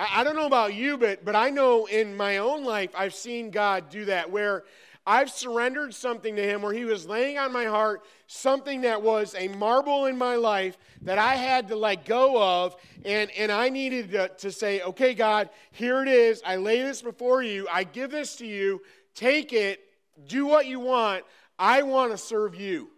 I, 0.01 0.21
I, 0.21 0.23
don't 0.23 0.35
know 0.35 0.47
about 0.47 0.73
you, 0.73 0.97
but, 0.97 1.23
but 1.23 1.35
I 1.35 1.51
know 1.51 1.85
in 1.85 2.17
my 2.17 2.37
own 2.37 2.63
life 2.63 2.89
I've 2.97 3.13
seen 3.13 3.51
God 3.51 3.89
do 3.89 4.05
that 4.05 4.31
where 4.31 4.63
I've 5.05 5.29
surrendered 5.29 5.93
something 5.93 6.35
to 6.35 6.43
Him 6.43 6.63
where 6.63 6.73
He 6.73 6.85
was 6.85 7.05
laying 7.05 7.37
on 7.37 7.53
my 7.53 7.65
heart 7.65 8.03
something 8.25 8.81
that 8.81 9.01
was 9.01 9.35
a 9.35 9.47
marble 9.49 10.05
in 10.05 10.17
my 10.17 10.35
life 10.35 10.77
that 11.03 11.19
I 11.19 11.35
had 11.35 11.67
to 11.67 11.75
let 11.75 12.05
go 12.05 12.41
of. 12.41 12.75
And, 13.05 13.29
and 13.31 13.51
I 13.51 13.69
needed 13.69 14.11
to, 14.11 14.29
to 14.29 14.51
say, 14.51 14.81
okay, 14.81 15.13
God, 15.13 15.49
here 15.71 16.01
it 16.01 16.07
is. 16.07 16.41
I 16.45 16.55
lay 16.55 16.81
this 16.81 17.01
before 17.01 17.43
you. 17.43 17.67
I 17.71 17.83
give 17.83 18.09
this 18.09 18.35
to 18.37 18.47
you. 18.47 18.81
Take 19.13 19.53
it. 19.53 19.81
Do 20.27 20.47
what 20.47 20.65
you 20.65 20.79
want. 20.79 21.25
I 21.59 21.83
want 21.83 22.11
to 22.11 22.17
serve 22.17 22.55
you. 22.55 22.89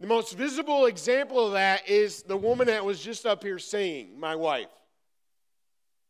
The 0.00 0.06
most 0.06 0.36
visible 0.36 0.86
example 0.86 1.46
of 1.46 1.52
that 1.52 1.88
is 1.88 2.22
the 2.22 2.36
woman 2.36 2.66
that 2.68 2.84
was 2.84 3.00
just 3.00 3.24
up 3.24 3.42
here 3.42 3.58
saying, 3.58 4.18
my 4.18 4.34
wife. 4.34 4.68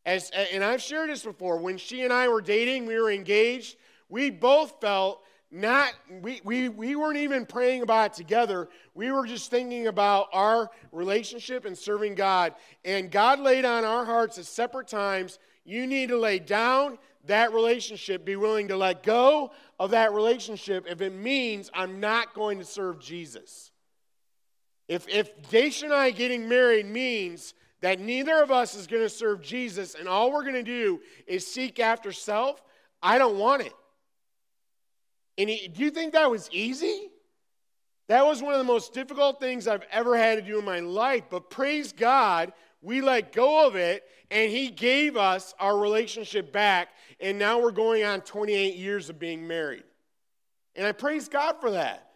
As, 0.05 0.31
and 0.31 0.63
I've 0.63 0.81
shared 0.81 1.09
this 1.09 1.23
before. 1.23 1.57
When 1.57 1.77
she 1.77 2.03
and 2.03 2.11
I 2.11 2.27
were 2.27 2.41
dating, 2.41 2.85
we 2.85 2.99
were 2.99 3.11
engaged, 3.11 3.77
we 4.09 4.29
both 4.29 4.81
felt 4.81 5.21
not, 5.51 5.93
we, 6.21 6.41
we, 6.43 6.69
we 6.69 6.95
weren't 6.95 7.17
even 7.17 7.45
praying 7.45 7.81
about 7.81 8.11
it 8.11 8.13
together. 8.13 8.69
We 8.95 9.11
were 9.11 9.27
just 9.27 9.51
thinking 9.51 9.87
about 9.87 10.29
our 10.31 10.69
relationship 10.91 11.65
and 11.65 11.77
serving 11.77 12.15
God. 12.15 12.55
And 12.85 13.11
God 13.11 13.39
laid 13.39 13.65
on 13.65 13.83
our 13.83 14.05
hearts 14.05 14.37
at 14.37 14.45
separate 14.45 14.87
times 14.87 15.39
you 15.65 15.85
need 15.85 16.09
to 16.09 16.17
lay 16.17 16.39
down 16.39 16.97
that 17.25 17.53
relationship, 17.53 18.25
be 18.25 18.35
willing 18.35 18.69
to 18.69 18.77
let 18.77 19.03
go 19.03 19.51
of 19.79 19.91
that 19.91 20.13
relationship 20.13 20.85
if 20.89 21.01
it 21.01 21.13
means 21.13 21.69
I'm 21.73 21.99
not 21.99 22.33
going 22.33 22.57
to 22.59 22.65
serve 22.65 22.99
Jesus. 22.99 23.71
If, 24.87 25.07
if 25.07 25.41
Daisha 25.49 25.83
and 25.83 25.93
I 25.93 26.11
getting 26.11 26.49
married 26.49 26.85
means 26.85 27.53
that 27.81 27.99
neither 27.99 28.41
of 28.41 28.51
us 28.51 28.75
is 28.75 28.87
going 28.87 29.03
to 29.03 29.09
serve 29.09 29.41
Jesus 29.41 29.95
and 29.95 30.07
all 30.07 30.31
we're 30.31 30.43
going 30.43 30.53
to 30.53 30.63
do 30.63 31.01
is 31.27 31.45
seek 31.45 31.79
after 31.79 32.11
self, 32.11 32.61
I 33.01 33.17
don't 33.17 33.37
want 33.37 33.63
it. 33.63 33.73
And 35.37 35.49
he, 35.49 35.67
do 35.67 35.83
you 35.83 35.91
think 35.91 36.13
that 36.13 36.29
was 36.29 36.49
easy? 36.51 37.09
That 38.07 38.25
was 38.25 38.41
one 38.41 38.53
of 38.53 38.59
the 38.59 38.65
most 38.65 38.93
difficult 38.93 39.39
things 39.39 39.67
I've 39.67 39.85
ever 39.91 40.17
had 40.17 40.35
to 40.35 40.41
do 40.41 40.59
in 40.59 40.65
my 40.65 40.79
life. 40.79 41.23
But 41.29 41.49
praise 41.49 41.93
God, 41.93 42.51
we 42.81 43.01
let 43.01 43.31
go 43.31 43.65
of 43.65 43.75
it 43.75 44.03
and 44.29 44.51
He 44.51 44.69
gave 44.69 45.15
us 45.17 45.53
our 45.59 45.77
relationship 45.77 46.51
back. 46.51 46.89
And 47.19 47.39
now 47.39 47.61
we're 47.61 47.71
going 47.71 48.03
on 48.03 48.21
28 48.21 48.75
years 48.75 49.09
of 49.09 49.17
being 49.17 49.47
married. 49.47 49.83
And 50.75 50.85
I 50.85 50.91
praise 50.91 51.29
God 51.29 51.55
for 51.61 51.71
that. 51.71 52.11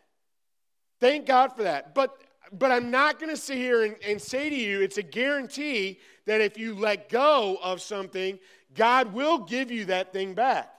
Thank 1.00 1.26
God 1.26 1.56
for 1.56 1.64
that. 1.64 1.96
But 1.96 2.18
but 2.58 2.72
I'm 2.72 2.92
not 2.92 3.20
going 3.20 3.30
to 3.30 3.38
sit 3.38 3.58
here 3.58 3.84
and, 3.84 3.96
and 4.06 4.22
say 4.22 4.50
to 4.50 4.56
you, 4.56 4.82
it's 4.82 4.98
a 4.98 5.04
guarantee 5.04 6.00
that 6.26 6.42
if 6.42 6.58
you 6.58 6.76
let 6.76 7.10
go 7.10 7.58
of 7.62 7.82
something, 7.82 8.40
God 8.74 9.14
will 9.14 9.40
give 9.40 9.72
you 9.72 9.86
that 9.86 10.14
thing 10.14 10.34
back. 10.34 10.72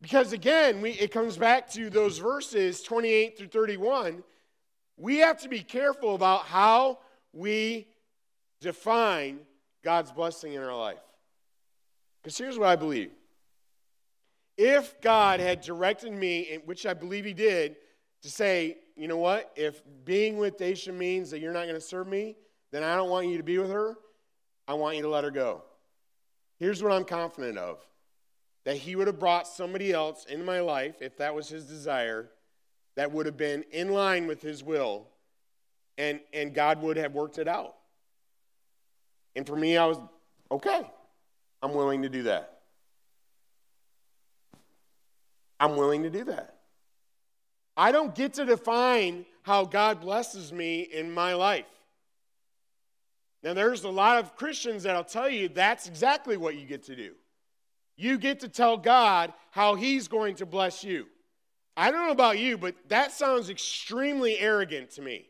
Because 0.00 0.32
again, 0.32 0.80
we, 0.80 0.90
it 0.92 1.10
comes 1.10 1.36
back 1.36 1.68
to 1.72 1.90
those 1.90 2.18
verses 2.18 2.82
28 2.82 3.36
through 3.36 3.48
31. 3.48 4.22
We 4.96 5.18
have 5.18 5.40
to 5.40 5.48
be 5.48 5.60
careful 5.60 6.14
about 6.14 6.44
how 6.44 6.98
we 7.32 7.88
define 8.60 9.40
God's 9.82 10.12
blessing 10.12 10.52
in 10.52 10.62
our 10.62 10.76
life. 10.76 10.98
Because 12.22 12.38
here's 12.38 12.58
what 12.58 12.68
I 12.68 12.76
believe 12.76 13.10
if 14.56 15.00
God 15.00 15.38
had 15.38 15.60
directed 15.60 16.12
me, 16.12 16.58
which 16.64 16.84
I 16.84 16.94
believe 16.94 17.24
He 17.24 17.32
did, 17.32 17.76
to 18.22 18.30
say, 18.30 18.78
you 18.98 19.06
know 19.08 19.16
what? 19.16 19.52
If 19.54 19.82
being 20.04 20.38
with 20.38 20.58
Daisha 20.58 20.92
means 20.92 21.30
that 21.30 21.38
you're 21.38 21.52
not 21.52 21.64
going 21.64 21.74
to 21.74 21.80
serve 21.80 22.08
me, 22.08 22.36
then 22.72 22.82
I 22.82 22.96
don't 22.96 23.08
want 23.08 23.28
you 23.28 23.36
to 23.36 23.42
be 23.42 23.58
with 23.58 23.70
her. 23.70 23.96
I 24.66 24.74
want 24.74 24.96
you 24.96 25.02
to 25.02 25.08
let 25.08 25.24
her 25.24 25.30
go. 25.30 25.62
Here's 26.58 26.82
what 26.82 26.92
I'm 26.92 27.04
confident 27.04 27.56
of 27.56 27.78
that 28.64 28.76
he 28.76 28.96
would 28.96 29.06
have 29.06 29.18
brought 29.18 29.46
somebody 29.46 29.92
else 29.92 30.26
in 30.26 30.44
my 30.44 30.60
life, 30.60 30.96
if 31.00 31.16
that 31.16 31.34
was 31.34 31.48
his 31.48 31.64
desire, 31.64 32.28
that 32.96 33.10
would 33.12 33.24
have 33.24 33.36
been 33.36 33.64
in 33.70 33.90
line 33.90 34.26
with 34.26 34.42
his 34.42 34.62
will, 34.62 35.06
and, 35.96 36.20
and 36.34 36.52
God 36.52 36.82
would 36.82 36.98
have 36.98 37.14
worked 37.14 37.38
it 37.38 37.48
out. 37.48 37.76
And 39.34 39.46
for 39.46 39.56
me, 39.56 39.78
I 39.78 39.86
was, 39.86 39.96
okay, 40.50 40.82
I'm 41.62 41.72
willing 41.72 42.02
to 42.02 42.08
do 42.08 42.24
that. 42.24 42.58
I'm 45.60 45.76
willing 45.76 46.02
to 46.02 46.10
do 46.10 46.24
that. 46.24 46.57
I 47.78 47.92
don't 47.92 48.12
get 48.12 48.34
to 48.34 48.44
define 48.44 49.24
how 49.42 49.64
God 49.64 50.00
blesses 50.00 50.52
me 50.52 50.80
in 50.80 51.12
my 51.12 51.34
life. 51.34 51.64
Now, 53.44 53.54
there's 53.54 53.84
a 53.84 53.88
lot 53.88 54.18
of 54.18 54.34
Christians 54.34 54.82
that'll 54.82 55.04
tell 55.04 55.30
you 55.30 55.48
that's 55.48 55.86
exactly 55.86 56.36
what 56.36 56.56
you 56.56 56.66
get 56.66 56.82
to 56.86 56.96
do. 56.96 57.12
You 57.96 58.18
get 58.18 58.40
to 58.40 58.48
tell 58.48 58.76
God 58.76 59.32
how 59.52 59.76
He's 59.76 60.08
going 60.08 60.34
to 60.36 60.46
bless 60.46 60.82
you. 60.82 61.06
I 61.76 61.92
don't 61.92 62.04
know 62.04 62.12
about 62.12 62.40
you, 62.40 62.58
but 62.58 62.74
that 62.88 63.12
sounds 63.12 63.48
extremely 63.48 64.36
arrogant 64.40 64.90
to 64.92 65.02
me. 65.02 65.28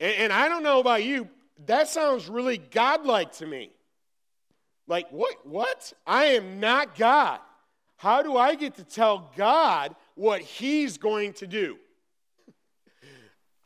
And, 0.00 0.14
and 0.16 0.32
I 0.32 0.48
don't 0.48 0.64
know 0.64 0.80
about 0.80 1.04
you, 1.04 1.28
that 1.66 1.86
sounds 1.86 2.28
really 2.28 2.58
godlike 2.58 3.30
to 3.34 3.46
me. 3.46 3.70
Like, 4.88 5.08
what? 5.10 5.46
What? 5.46 5.92
I 6.04 6.24
am 6.24 6.58
not 6.58 6.96
God. 6.96 7.38
How 7.96 8.22
do 8.22 8.36
I 8.36 8.56
get 8.56 8.74
to 8.74 8.84
tell 8.84 9.32
God 9.36 9.94
what 10.14 10.40
he's 10.40 10.98
going 10.98 11.32
to 11.34 11.46
do. 11.46 11.76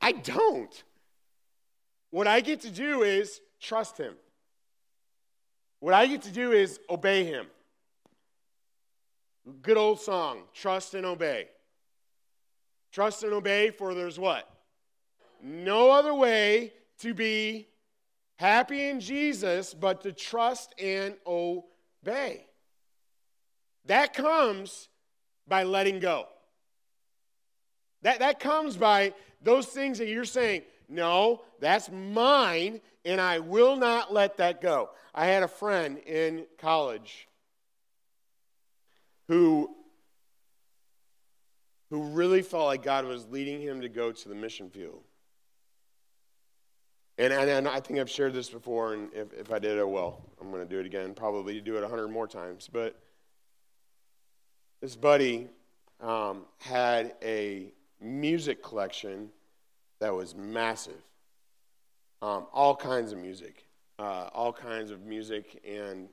I 0.01 0.13
don't. 0.13 0.83
What 2.11 2.27
I 2.27 2.41
get 2.41 2.61
to 2.63 2.71
do 2.71 3.03
is 3.03 3.41
trust 3.61 3.99
him. 3.99 4.15
What 5.81 5.95
I 5.95 6.07
get 6.07 6.23
to 6.23 6.33
do 6.33 6.53
is 6.53 6.81
obey 6.89 7.25
him. 7.25 7.47
Good 9.63 9.77
old 9.77 10.01
song, 10.01 10.43
trust 10.55 10.95
and 10.95 11.07
obey. 11.07 11.49
Trust 12.93 13.23
and 13.23 13.33
obey, 13.33 13.71
for 13.71 13.95
there's 13.95 14.19
what? 14.19 14.49
No 15.43 15.91
other 15.91 16.15
way 16.15 16.73
to 17.01 17.15
be 17.15 17.69
happy 18.37 18.89
in 18.89 19.01
Jesus 19.01 19.75
but 19.75 20.01
to 20.03 20.13
trust 20.13 20.75
and 20.79 21.15
obey. 21.27 22.47
That 23.85 24.15
comes 24.15 24.89
by 25.47 25.63
letting 25.63 26.01
go. 26.01 26.27
That, 28.03 28.21
that 28.21 28.41
comes 28.41 28.77
by 28.77 29.15
those 29.43 29.67
things 29.67 29.99
that 29.99 30.09
you're 30.09 30.25
saying, 30.25 30.63
no, 30.89 31.43
that's 31.61 31.91
mine, 31.91 32.81
and 33.05 33.21
I 33.21 33.41
will 33.41 33.77
not 33.77 34.13
let 34.13 34.39
that 34.39 34.61
go. 34.61 34.91
I 35.15 35.27
had 35.27 35.43
a 35.43 35.49
friend 35.49 35.99
in 35.99 36.47
college 36.59 37.29
who, 39.27 39.75
who 41.91 42.05
really 42.05 42.43
felt 42.43 42.67
like 42.67 42.83
God 42.83 43.05
was 43.05 43.27
leading 43.29 43.61
him 43.61 43.83
to 43.83 43.89
go 43.89 44.13
to 44.13 44.29
the 44.29 44.35
mission 44.35 44.71
field. 44.71 45.03
And, 47.19 47.33
and, 47.33 47.67
I 47.67 47.81
think 47.81 47.99
I've 47.99 48.09
shared 48.09 48.33
this 48.33 48.49
before, 48.49 48.95
and 48.95 49.13
if, 49.13 49.33
if 49.33 49.53
I 49.53 49.59
did, 49.59 49.77
I 49.77 49.83
will. 49.83 50.23
I'm 50.41 50.53
going 50.53 50.63
to 50.63 50.69
do 50.73 50.79
it 50.79 50.87
again, 50.87 51.15
probably 51.15 51.61
do 51.61 51.77
it 51.77 51.81
100 51.81 52.07
more 52.09 52.29
times. 52.29 52.69
But 52.73 52.97
this 54.81 54.95
buddy 54.95 55.49
um, 56.01 56.45
had 56.59 57.17
a 57.21 57.73
music 58.01 58.63
collection 58.63 59.31
that 60.01 60.15
was 60.15 60.35
massive. 60.35 61.03
Um, 62.21 62.47
all 62.53 62.75
kinds 62.75 63.13
of 63.13 63.19
music, 63.19 63.65
uh, 63.99 64.29
all 64.33 64.53
kinds 64.53 64.91
of 64.91 65.03
music, 65.03 65.63
and 65.67 66.09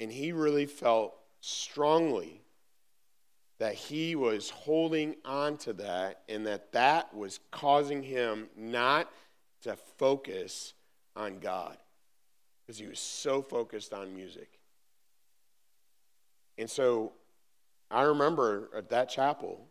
and 0.00 0.10
he 0.10 0.32
really 0.32 0.66
felt 0.66 1.14
strongly 1.40 2.40
that 3.58 3.74
he 3.74 4.16
was 4.16 4.48
holding 4.50 5.14
on 5.24 5.58
to 5.58 5.74
that, 5.74 6.22
and 6.28 6.46
that 6.46 6.72
that 6.72 7.14
was 7.14 7.38
causing 7.50 8.02
him 8.02 8.48
not 8.56 9.10
to 9.62 9.76
focus 9.98 10.72
on 11.14 11.38
God 11.38 11.76
because 12.66 12.78
he 12.78 12.86
was 12.86 12.98
so 12.98 13.42
focused 13.42 13.92
on 13.92 14.14
music. 14.14 14.48
And 16.56 16.70
so 16.70 17.12
I 17.90 18.02
remember 18.02 18.70
at 18.76 18.88
that 18.90 19.08
chapel, 19.08 19.66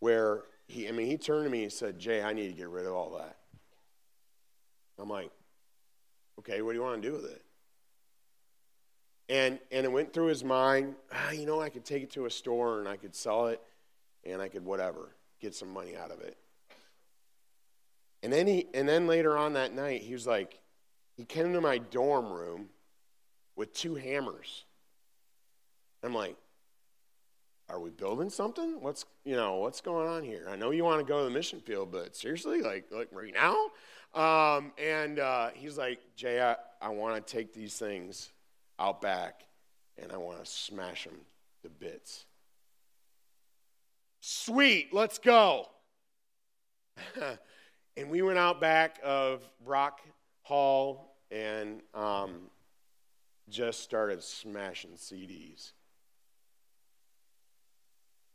where 0.00 0.42
he, 0.68 0.88
I 0.88 0.92
mean, 0.92 1.06
he 1.06 1.16
turned 1.16 1.44
to 1.44 1.50
me 1.50 1.62
and 1.62 1.72
said, 1.72 1.98
Jay, 1.98 2.22
I 2.22 2.32
need 2.32 2.48
to 2.48 2.54
get 2.54 2.68
rid 2.68 2.86
of 2.86 2.94
all 2.94 3.16
that. 3.18 3.36
I'm 4.98 5.08
like, 5.08 5.30
okay, 6.38 6.62
what 6.62 6.72
do 6.72 6.78
you 6.78 6.82
want 6.82 7.02
to 7.02 7.08
do 7.08 7.14
with 7.14 7.26
it? 7.26 7.42
And, 9.28 9.58
and 9.72 9.84
it 9.84 9.90
went 9.90 10.12
through 10.12 10.26
his 10.26 10.44
mind, 10.44 10.94
ah, 11.12 11.30
you 11.30 11.46
know, 11.46 11.60
I 11.60 11.68
could 11.68 11.84
take 11.84 12.02
it 12.02 12.10
to 12.12 12.26
a 12.26 12.30
store 12.30 12.78
and 12.78 12.88
I 12.88 12.96
could 12.96 13.14
sell 13.14 13.48
it 13.48 13.60
and 14.24 14.40
I 14.40 14.48
could 14.48 14.64
whatever, 14.64 15.14
get 15.40 15.54
some 15.54 15.72
money 15.72 15.96
out 15.96 16.10
of 16.10 16.20
it. 16.20 16.36
And 18.22 18.32
then 18.32 18.46
he 18.46 18.66
and 18.74 18.88
then 18.88 19.06
later 19.06 19.36
on 19.36 19.52
that 19.52 19.72
night, 19.74 20.02
he 20.02 20.12
was 20.12 20.26
like, 20.26 20.58
he 21.16 21.24
came 21.24 21.52
to 21.52 21.60
my 21.60 21.78
dorm 21.78 22.32
room 22.32 22.70
with 23.54 23.72
two 23.72 23.94
hammers. 23.94 24.64
I'm 26.02 26.14
like, 26.14 26.36
are 27.68 27.80
we 27.80 27.90
building 27.90 28.30
something? 28.30 28.80
What's 28.80 29.04
you 29.24 29.36
know 29.36 29.56
what's 29.56 29.80
going 29.80 30.08
on 30.08 30.22
here? 30.22 30.46
I 30.48 30.56
know 30.56 30.70
you 30.70 30.84
want 30.84 31.00
to 31.00 31.10
go 31.10 31.18
to 31.18 31.24
the 31.24 31.30
mission 31.30 31.60
field, 31.60 31.90
but 31.90 32.14
seriously, 32.14 32.60
like 32.60 32.86
like 32.90 33.08
right 33.12 33.34
now? 33.34 33.56
Um, 34.14 34.72
and 34.78 35.18
uh, 35.18 35.50
he's 35.54 35.76
like, 35.76 36.00
Jay, 36.16 36.40
I, 36.40 36.56
I 36.80 36.88
want 36.88 37.26
to 37.26 37.32
take 37.32 37.52
these 37.52 37.76
things 37.76 38.30
out 38.78 39.02
back, 39.02 39.42
and 39.98 40.12
I 40.12 40.16
want 40.16 40.42
to 40.42 40.50
smash 40.50 41.04
them 41.04 41.18
to 41.62 41.68
bits. 41.68 42.24
Sweet, 44.20 44.92
let's 44.92 45.18
go. 45.18 45.66
and 47.96 48.10
we 48.10 48.22
went 48.22 48.38
out 48.38 48.60
back 48.60 48.98
of 49.04 49.42
Rock 49.64 50.00
Hall 50.42 51.16
and 51.30 51.82
um, 51.94 52.50
just 53.48 53.82
started 53.82 54.22
smashing 54.22 54.92
CDs. 54.92 55.72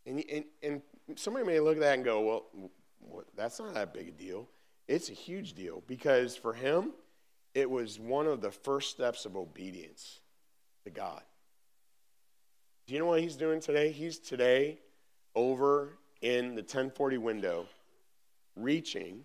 And, 0.05 0.23
and, 0.31 0.45
and 0.63 0.81
somebody 1.15 1.45
may 1.45 1.59
look 1.59 1.75
at 1.75 1.81
that 1.81 1.95
and 1.95 2.03
go, 2.03 2.43
well, 3.01 3.23
that's 3.35 3.59
not 3.59 3.73
that 3.73 3.93
big 3.93 4.09
a 4.09 4.11
deal. 4.11 4.47
It's 4.87 5.09
a 5.09 5.13
huge 5.13 5.53
deal 5.53 5.83
because 5.87 6.35
for 6.35 6.53
him, 6.53 6.91
it 7.53 7.69
was 7.69 7.99
one 7.99 8.27
of 8.27 8.41
the 8.41 8.51
first 8.51 8.89
steps 8.91 9.25
of 9.25 9.35
obedience 9.35 10.21
to 10.85 10.89
God. 10.89 11.21
Do 12.87 12.93
you 12.93 12.99
know 12.99 13.05
what 13.05 13.21
he's 13.21 13.35
doing 13.35 13.59
today? 13.59 13.91
He's 13.91 14.19
today 14.19 14.79
over 15.35 15.97
in 16.21 16.55
the 16.55 16.61
1040 16.61 17.17
window 17.17 17.65
reaching 18.55 19.23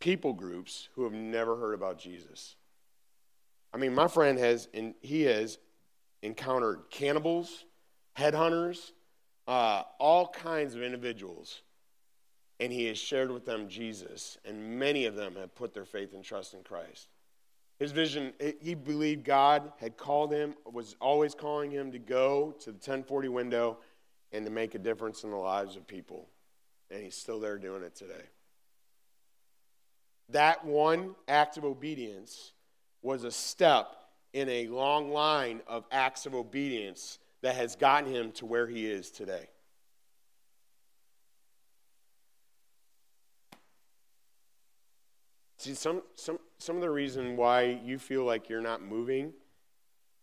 people 0.00 0.32
groups 0.32 0.88
who 0.94 1.04
have 1.04 1.12
never 1.12 1.56
heard 1.56 1.74
about 1.74 1.98
Jesus. 1.98 2.56
I 3.72 3.78
mean, 3.78 3.94
my 3.94 4.08
friend 4.08 4.38
has, 4.38 4.68
and 4.74 4.94
he 5.00 5.22
has 5.22 5.58
encountered 6.22 6.82
cannibals, 6.90 7.64
headhunters, 8.16 8.92
uh, 9.46 9.82
all 9.98 10.28
kinds 10.28 10.74
of 10.74 10.82
individuals, 10.82 11.62
and 12.58 12.72
he 12.72 12.86
has 12.86 12.98
shared 12.98 13.30
with 13.30 13.44
them 13.44 13.68
Jesus, 13.68 14.38
and 14.44 14.78
many 14.78 15.04
of 15.04 15.14
them 15.14 15.36
have 15.36 15.54
put 15.54 15.74
their 15.74 15.84
faith 15.84 16.14
and 16.14 16.24
trust 16.24 16.54
in 16.54 16.62
Christ. 16.62 17.08
His 17.78 17.92
vision, 17.92 18.32
he 18.60 18.74
believed 18.74 19.24
God 19.24 19.70
had 19.78 19.96
called 19.98 20.32
him, 20.32 20.54
was 20.64 20.96
always 21.00 21.34
calling 21.34 21.70
him 21.70 21.92
to 21.92 21.98
go 21.98 22.54
to 22.60 22.66
the 22.66 22.76
1040 22.76 23.28
window 23.28 23.78
and 24.32 24.44
to 24.46 24.50
make 24.50 24.74
a 24.74 24.78
difference 24.78 25.24
in 25.24 25.30
the 25.30 25.36
lives 25.36 25.76
of 25.76 25.86
people. 25.86 26.26
And 26.90 27.02
he's 27.02 27.14
still 27.14 27.38
there 27.38 27.58
doing 27.58 27.82
it 27.82 27.94
today. 27.94 28.24
That 30.30 30.64
one 30.64 31.14
act 31.28 31.58
of 31.58 31.64
obedience 31.64 32.52
was 33.02 33.24
a 33.24 33.30
step 33.30 33.94
in 34.32 34.48
a 34.48 34.68
long 34.68 35.10
line 35.10 35.60
of 35.66 35.84
acts 35.92 36.26
of 36.26 36.34
obedience 36.34 37.18
that 37.42 37.56
has 37.56 37.76
gotten 37.76 38.12
him 38.12 38.32
to 38.32 38.46
where 38.46 38.66
he 38.66 38.86
is 38.86 39.10
today. 39.10 39.48
See, 45.58 45.74
some, 45.74 46.02
some, 46.14 46.38
some 46.58 46.76
of 46.76 46.82
the 46.82 46.90
reason 46.90 47.36
why 47.36 47.80
you 47.84 47.98
feel 47.98 48.24
like 48.24 48.48
you're 48.48 48.60
not 48.60 48.82
moving 48.82 49.32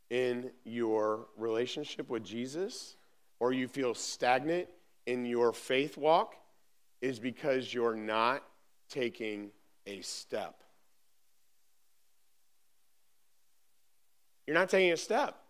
in 0.10 0.52
your 0.64 1.28
relationship 1.38 2.10
with 2.10 2.24
Jesus 2.24 2.96
or 3.40 3.52
you 3.52 3.68
feel 3.68 3.94
stagnant 3.94 4.68
in 5.06 5.26
your 5.26 5.52
faith 5.52 5.98
walk 5.98 6.36
is 7.02 7.20
because 7.20 7.74
you're 7.74 7.96
not 7.96 8.44
taking 8.90 9.50
a 9.86 10.00
step. 10.02 10.64
You're 14.48 14.54
not 14.54 14.70
taking 14.70 14.94
a 14.94 14.98
step. 14.98 15.43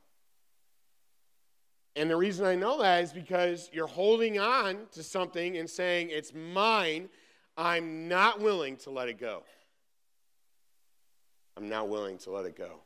And 1.95 2.10
the 2.10 2.15
reason 2.15 2.45
I 2.45 2.56
know 2.56 2.82
that 2.82 3.03
is 3.03 3.13
because 3.13 3.69
you're 3.71 3.88
holding 3.88 4.39
on 4.39 4.88
to 4.91 5.03
something 5.03 5.58
and 5.58 5.69
saying, 5.69 6.10
It's 6.12 6.34
mine. 6.34 7.10
I'm 7.56 8.08
not 8.08 8.41
willing 8.41 8.77
to 8.77 8.89
let 8.89 9.10
it 9.10 9.19
go. 9.19 9.43
I'm 11.56 11.69
not 11.69 11.88
willing 11.88 12.17
to 12.19 12.32
let 12.32 12.45
it 12.45 12.58
go. 12.58 12.82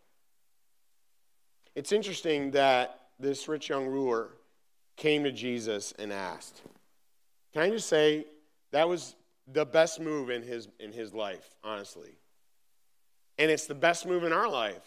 It's 1.74 1.94
interesting 1.94 2.52
that 2.52 3.00
this 3.18 3.48
rich 3.48 3.70
young 3.70 3.86
ruler 3.86 4.32
came 4.98 5.24
to 5.24 5.32
Jesus 5.32 5.94
and 5.98 6.12
asked. 6.12 6.64
Can 7.54 7.62
I 7.62 7.70
just 7.70 7.88
say 7.88 8.26
that 8.72 8.90
was 8.90 9.16
the 9.48 9.66
best 9.66 10.00
move 10.00 10.30
in 10.30 10.44
his, 10.44 10.68
in 10.80 10.92
his 10.92 11.14
life, 11.14 11.56
honestly. 11.64 12.18
And 13.38 13.50
it's 13.50 13.66
the 13.66 13.76
best 13.76 14.06
move 14.06 14.24
in 14.24 14.34
our 14.34 14.50
life. 14.50 14.84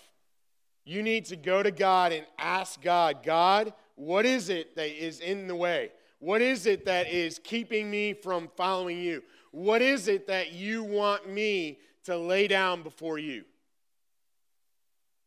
You 0.85 1.02
need 1.02 1.26
to 1.26 1.37
go 1.37 1.62
to 1.62 1.70
God 1.70 2.12
and 2.12 2.26
ask 2.38 2.80
God, 2.83 3.22
God, 3.22 3.72
what 4.00 4.24
is 4.24 4.48
it 4.48 4.76
that 4.76 4.88
is 4.88 5.20
in 5.20 5.46
the 5.46 5.54
way? 5.54 5.92
What 6.20 6.40
is 6.40 6.64
it 6.64 6.86
that 6.86 7.08
is 7.08 7.38
keeping 7.38 7.90
me 7.90 8.14
from 8.14 8.48
following 8.56 8.98
you? 8.98 9.22
What 9.50 9.82
is 9.82 10.08
it 10.08 10.26
that 10.28 10.52
you 10.52 10.82
want 10.82 11.28
me 11.28 11.80
to 12.04 12.16
lay 12.16 12.48
down 12.48 12.82
before 12.82 13.18
you? 13.18 13.44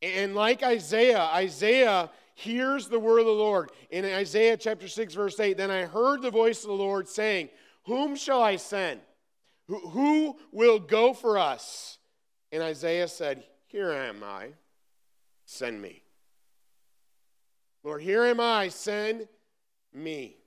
And 0.01 0.33
like 0.33 0.63
Isaiah, 0.63 1.21
Isaiah 1.21 2.09
hears 2.33 2.88
the 2.88 2.99
word 2.99 3.19
of 3.19 3.27
the 3.27 3.31
Lord. 3.31 3.69
In 3.91 4.05
Isaiah 4.05 4.57
chapter 4.57 4.88
6, 4.88 5.13
verse 5.13 5.39
8, 5.39 5.55
then 5.55 5.69
I 5.69 5.86
heard 5.86 6.23
the 6.23 6.31
voice 6.31 6.63
of 6.63 6.69
the 6.69 6.73
Lord 6.73 7.07
saying, 7.07 7.49
Whom 7.86 8.15
shall 8.15 8.41
I 8.41 8.55
send? 8.55 9.01
Who 9.67 10.36
will 10.51 10.79
go 10.79 11.13
for 11.13 11.38
us? 11.38 11.99
And 12.51 12.63
Isaiah 12.63 13.07
said, 13.07 13.43
Here 13.67 13.91
am 13.91 14.23
I, 14.23 14.49
send 15.45 15.79
me. 15.79 16.02
Lord, 17.84 18.02
here 18.02 18.24
am 18.24 18.39
I, 18.39 18.69
send 18.69 19.28
me. 19.93 20.38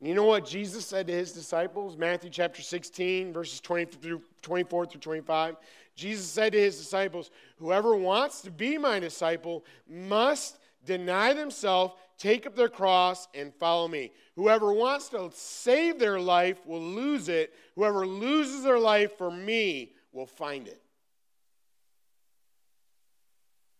You 0.00 0.14
know 0.14 0.24
what 0.24 0.44
Jesus 0.44 0.84
said 0.84 1.06
to 1.06 1.14
his 1.14 1.32
disciples? 1.32 1.96
Matthew 1.96 2.28
chapter 2.28 2.60
16, 2.60 3.32
verses 3.32 3.60
20 3.60 3.86
through 3.86 4.22
24 4.42 4.86
through 4.86 5.00
25. 5.00 5.56
Jesus 5.96 6.26
said 6.26 6.52
to 6.52 6.60
his 6.60 6.76
disciples, 6.76 7.30
Whoever 7.56 7.96
wants 7.96 8.42
to 8.42 8.50
be 8.50 8.76
my 8.76 8.98
disciple 8.98 9.64
must 9.88 10.58
deny 10.84 11.32
themselves, 11.32 11.94
take 12.18 12.46
up 12.46 12.54
their 12.54 12.68
cross, 12.68 13.28
and 13.34 13.54
follow 13.54 13.88
me. 13.88 14.12
Whoever 14.36 14.74
wants 14.74 15.08
to 15.10 15.30
save 15.32 15.98
their 15.98 16.20
life 16.20 16.66
will 16.66 16.82
lose 16.82 17.30
it. 17.30 17.54
Whoever 17.74 18.06
loses 18.06 18.62
their 18.62 18.78
life 18.78 19.16
for 19.16 19.30
me 19.30 19.92
will 20.12 20.26
find 20.26 20.68
it. 20.68 20.82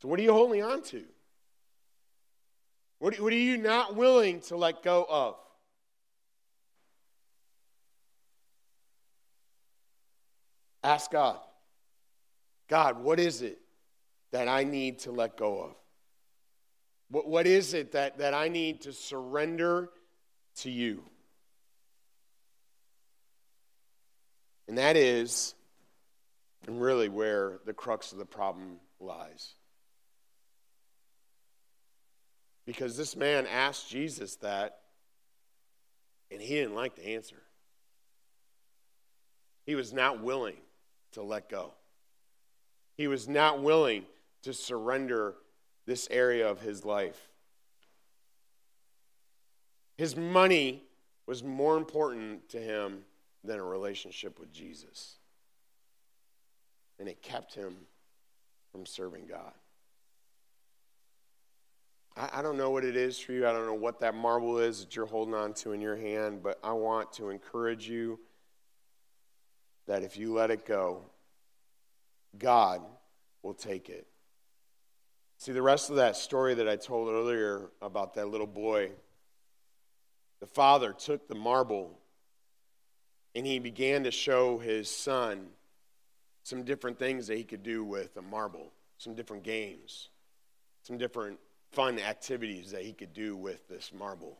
So, 0.00 0.08
what 0.08 0.18
are 0.18 0.22
you 0.22 0.32
holding 0.32 0.62
on 0.62 0.82
to? 0.84 1.04
What, 3.04 3.20
are 3.20 3.30
you 3.32 3.58
not 3.58 3.96
willing 3.96 4.40
to 4.48 4.56
let 4.56 4.82
go 4.82 5.04
of? 5.06 5.36
Ask 10.82 11.10
God. 11.10 11.38
God, 12.66 12.98
what 12.98 13.20
is 13.20 13.42
it 13.42 13.58
that 14.32 14.48
I 14.48 14.64
need 14.64 15.00
to 15.00 15.12
let 15.12 15.36
go 15.36 15.60
of? 15.60 15.74
What, 17.10 17.28
what 17.28 17.46
is 17.46 17.74
it 17.74 17.92
that, 17.92 18.16
that 18.20 18.32
I 18.32 18.48
need 18.48 18.80
to 18.80 18.92
surrender 18.94 19.90
to 20.60 20.70
you? 20.70 21.02
And 24.66 24.78
that 24.78 24.96
is 24.96 25.54
and 26.66 26.80
really 26.80 27.10
where 27.10 27.58
the 27.66 27.74
crux 27.74 28.12
of 28.12 28.18
the 28.18 28.24
problem 28.24 28.78
lies. 28.98 29.56
Because 32.66 32.96
this 32.96 33.16
man 33.16 33.46
asked 33.46 33.88
Jesus 33.88 34.36
that, 34.36 34.78
and 36.30 36.40
he 36.40 36.54
didn't 36.54 36.74
like 36.74 36.96
the 36.96 37.08
answer. 37.14 37.42
He 39.66 39.74
was 39.74 39.92
not 39.92 40.22
willing 40.22 40.56
to 41.12 41.22
let 41.22 41.48
go. 41.48 41.72
He 42.96 43.06
was 43.06 43.28
not 43.28 43.62
willing 43.62 44.04
to 44.42 44.52
surrender 44.52 45.34
this 45.86 46.08
area 46.10 46.48
of 46.48 46.60
his 46.60 46.84
life. 46.84 47.28
His 49.96 50.16
money 50.16 50.82
was 51.26 51.42
more 51.42 51.76
important 51.76 52.48
to 52.50 52.58
him 52.58 53.04
than 53.42 53.58
a 53.58 53.64
relationship 53.64 54.38
with 54.38 54.52
Jesus. 54.52 55.16
And 56.98 57.08
it 57.08 57.22
kept 57.22 57.54
him 57.54 57.74
from 58.72 58.86
serving 58.86 59.26
God. 59.26 59.52
I, 62.16 62.30
I 62.34 62.42
don't 62.42 62.56
know 62.56 62.70
what 62.70 62.84
it 62.84 62.96
is 62.96 63.18
for 63.18 63.32
you. 63.32 63.46
I 63.46 63.52
don't 63.52 63.66
know 63.66 63.74
what 63.74 64.00
that 64.00 64.14
marble 64.14 64.58
is 64.58 64.80
that 64.80 64.96
you're 64.96 65.06
holding 65.06 65.34
on 65.34 65.54
to 65.54 65.72
in 65.72 65.80
your 65.80 65.96
hand, 65.96 66.42
but 66.42 66.58
I 66.62 66.72
want 66.72 67.12
to 67.14 67.30
encourage 67.30 67.88
you 67.88 68.20
that 69.86 70.02
if 70.02 70.16
you 70.16 70.32
let 70.32 70.50
it 70.50 70.64
go, 70.64 71.02
God 72.38 72.82
will 73.42 73.54
take 73.54 73.88
it. 73.88 74.06
See, 75.36 75.52
the 75.52 75.62
rest 75.62 75.90
of 75.90 75.96
that 75.96 76.16
story 76.16 76.54
that 76.54 76.68
I 76.68 76.76
told 76.76 77.08
earlier 77.10 77.70
about 77.82 78.14
that 78.14 78.28
little 78.28 78.46
boy, 78.46 78.92
the 80.40 80.46
father 80.46 80.92
took 80.92 81.28
the 81.28 81.34
marble 81.34 81.98
And 83.34 83.46
he 83.46 83.58
began 83.58 84.04
to 84.04 84.10
show 84.10 84.58
his 84.58 84.88
son 84.88 85.48
some 86.44 86.62
different 86.62 86.98
things 86.98 87.26
that 87.26 87.36
he 87.36 87.44
could 87.44 87.62
do 87.62 87.84
with 87.84 88.16
a 88.16 88.22
marble, 88.22 88.72
some 88.98 89.14
different 89.14 89.42
games, 89.42 90.10
some 90.82 90.98
different 90.98 91.38
fun 91.74 91.98
activities 91.98 92.70
that 92.70 92.82
he 92.82 92.92
could 92.92 93.12
do 93.12 93.36
with 93.36 93.68
this 93.68 93.92
marble. 93.96 94.38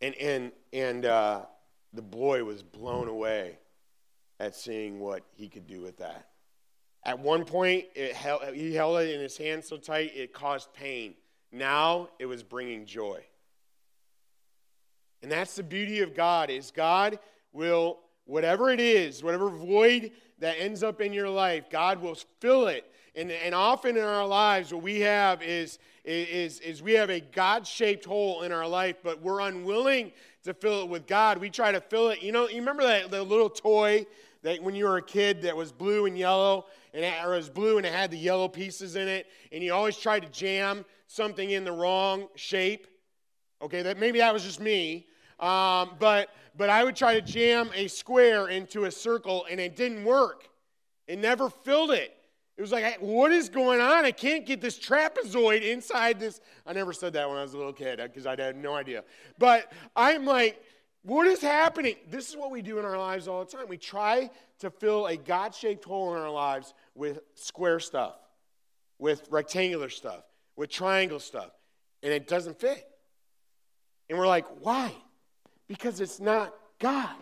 And, 0.00 0.14
and, 0.16 0.52
and 0.72 1.04
uh, 1.04 1.42
the 1.92 2.02
boy 2.02 2.44
was 2.44 2.62
blown 2.62 3.08
away 3.08 3.58
at 4.40 4.54
seeing 4.54 5.00
what 5.00 5.22
he 5.34 5.48
could 5.48 5.66
do 5.66 5.80
with 5.80 5.98
that. 5.98 6.28
At 7.04 7.18
one 7.18 7.44
point, 7.44 7.84
held, 8.14 8.42
he 8.54 8.74
held 8.74 9.00
it 9.00 9.14
in 9.14 9.20
his 9.20 9.36
hand 9.36 9.64
so 9.64 9.76
tight 9.76 10.12
it 10.14 10.32
caused 10.32 10.72
pain. 10.72 11.14
Now 11.52 12.08
it 12.18 12.26
was 12.26 12.42
bringing 12.42 12.84
joy. 12.84 13.22
And 15.22 15.30
that's 15.30 15.56
the 15.56 15.62
beauty 15.62 16.00
of 16.00 16.14
God 16.14 16.50
is 16.50 16.70
God 16.70 17.18
will 17.52 17.98
whatever 18.26 18.70
it 18.70 18.80
is, 18.80 19.22
whatever 19.22 19.48
void 19.48 20.10
that 20.38 20.56
ends 20.58 20.82
up 20.82 21.00
in 21.00 21.12
your 21.12 21.30
life, 21.30 21.70
God 21.70 22.02
will 22.02 22.16
fill 22.40 22.66
it. 22.66 22.84
And, 23.16 23.32
and 23.32 23.54
often 23.54 23.96
in 23.96 24.04
our 24.04 24.26
lives, 24.26 24.74
what 24.74 24.82
we 24.82 25.00
have 25.00 25.42
is, 25.42 25.78
is, 26.04 26.60
is 26.60 26.82
we 26.82 26.92
have 26.92 27.08
a 27.08 27.20
God 27.20 27.66
shaped 27.66 28.04
hole 28.04 28.42
in 28.42 28.52
our 28.52 28.68
life, 28.68 28.96
but 29.02 29.22
we're 29.22 29.40
unwilling 29.40 30.12
to 30.44 30.52
fill 30.52 30.82
it 30.82 30.88
with 30.90 31.06
God. 31.06 31.38
We 31.38 31.48
try 31.48 31.72
to 31.72 31.80
fill 31.80 32.10
it. 32.10 32.22
You 32.22 32.32
know, 32.32 32.46
you 32.46 32.58
remember 32.58 32.82
that 32.82 33.10
the 33.10 33.22
little 33.22 33.48
toy 33.48 34.06
that 34.42 34.62
when 34.62 34.74
you 34.74 34.84
were 34.84 34.98
a 34.98 35.02
kid 35.02 35.42
that 35.42 35.56
was 35.56 35.72
blue 35.72 36.04
and 36.04 36.16
yellow, 36.16 36.66
and 36.92 37.04
it, 37.04 37.14
or 37.24 37.34
it 37.34 37.38
was 37.38 37.48
blue 37.48 37.78
and 37.78 37.86
it 37.86 37.92
had 37.92 38.10
the 38.10 38.18
yellow 38.18 38.48
pieces 38.48 38.96
in 38.96 39.08
it, 39.08 39.26
and 39.50 39.64
you 39.64 39.72
always 39.72 39.96
tried 39.96 40.22
to 40.22 40.28
jam 40.28 40.84
something 41.06 41.50
in 41.50 41.64
the 41.64 41.72
wrong 41.72 42.28
shape? 42.36 42.86
Okay, 43.62 43.80
that 43.82 43.98
maybe 43.98 44.18
that 44.18 44.32
was 44.32 44.44
just 44.44 44.60
me. 44.60 45.06
Um, 45.40 45.92
but, 45.98 46.28
but 46.56 46.68
I 46.68 46.84
would 46.84 46.96
try 46.96 47.14
to 47.14 47.22
jam 47.22 47.70
a 47.74 47.88
square 47.88 48.48
into 48.48 48.84
a 48.84 48.90
circle 48.90 49.46
and 49.50 49.58
it 49.58 49.74
didn't 49.74 50.04
work. 50.04 50.48
It 51.06 51.18
never 51.18 51.48
filled 51.50 51.90
it. 51.90 52.15
It 52.56 52.62
was 52.62 52.72
like, 52.72 52.96
what 53.00 53.32
is 53.32 53.50
going 53.50 53.80
on? 53.80 54.04
I 54.04 54.12
can't 54.12 54.46
get 54.46 54.62
this 54.62 54.78
trapezoid 54.78 55.62
inside 55.62 56.18
this. 56.18 56.40
I 56.66 56.72
never 56.72 56.94
said 56.94 57.12
that 57.12 57.28
when 57.28 57.36
I 57.36 57.42
was 57.42 57.52
a 57.52 57.58
little 57.58 57.72
kid 57.72 58.00
uh, 58.00 58.04
because 58.04 58.26
I 58.26 58.40
had 58.40 58.56
no 58.56 58.74
idea. 58.74 59.04
But 59.38 59.70
I'm 59.94 60.24
like, 60.24 60.62
what 61.02 61.26
is 61.26 61.42
happening? 61.42 61.96
This 62.08 62.30
is 62.30 62.36
what 62.36 62.50
we 62.50 62.62
do 62.62 62.78
in 62.78 62.84
our 62.84 62.98
lives 62.98 63.28
all 63.28 63.44
the 63.44 63.50
time. 63.50 63.68
We 63.68 63.76
try 63.76 64.30
to 64.60 64.70
fill 64.70 65.06
a 65.06 65.16
God 65.16 65.54
shaped 65.54 65.84
hole 65.84 66.14
in 66.16 66.20
our 66.22 66.30
lives 66.30 66.72
with 66.94 67.20
square 67.34 67.78
stuff, 67.78 68.16
with 68.98 69.28
rectangular 69.30 69.90
stuff, 69.90 70.24
with 70.56 70.70
triangle 70.70 71.20
stuff, 71.20 71.50
and 72.02 72.10
it 72.10 72.26
doesn't 72.26 72.58
fit. 72.58 72.88
And 74.08 74.18
we're 74.18 74.26
like, 74.26 74.46
why? 74.60 74.94
Because 75.68 76.00
it's 76.00 76.20
not 76.20 76.54
God. 76.78 77.14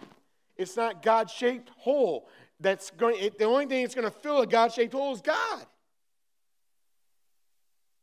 It's 0.57 0.77
not 0.77 1.03
God 1.03 1.29
shaped 1.29 1.71
hole. 1.77 2.29
That's 2.61 2.91
going, 2.93 3.17
it, 3.19 3.39
the 3.39 3.45
only 3.45 3.67
thing 3.67 3.83
that's 3.83 3.95
going 3.95 4.11
to 4.11 4.19
fill 4.19 4.41
a 4.41 4.47
God 4.47 4.73
shaped 4.73 4.93
hole 4.93 5.13
is 5.15 5.21
God. 5.21 5.67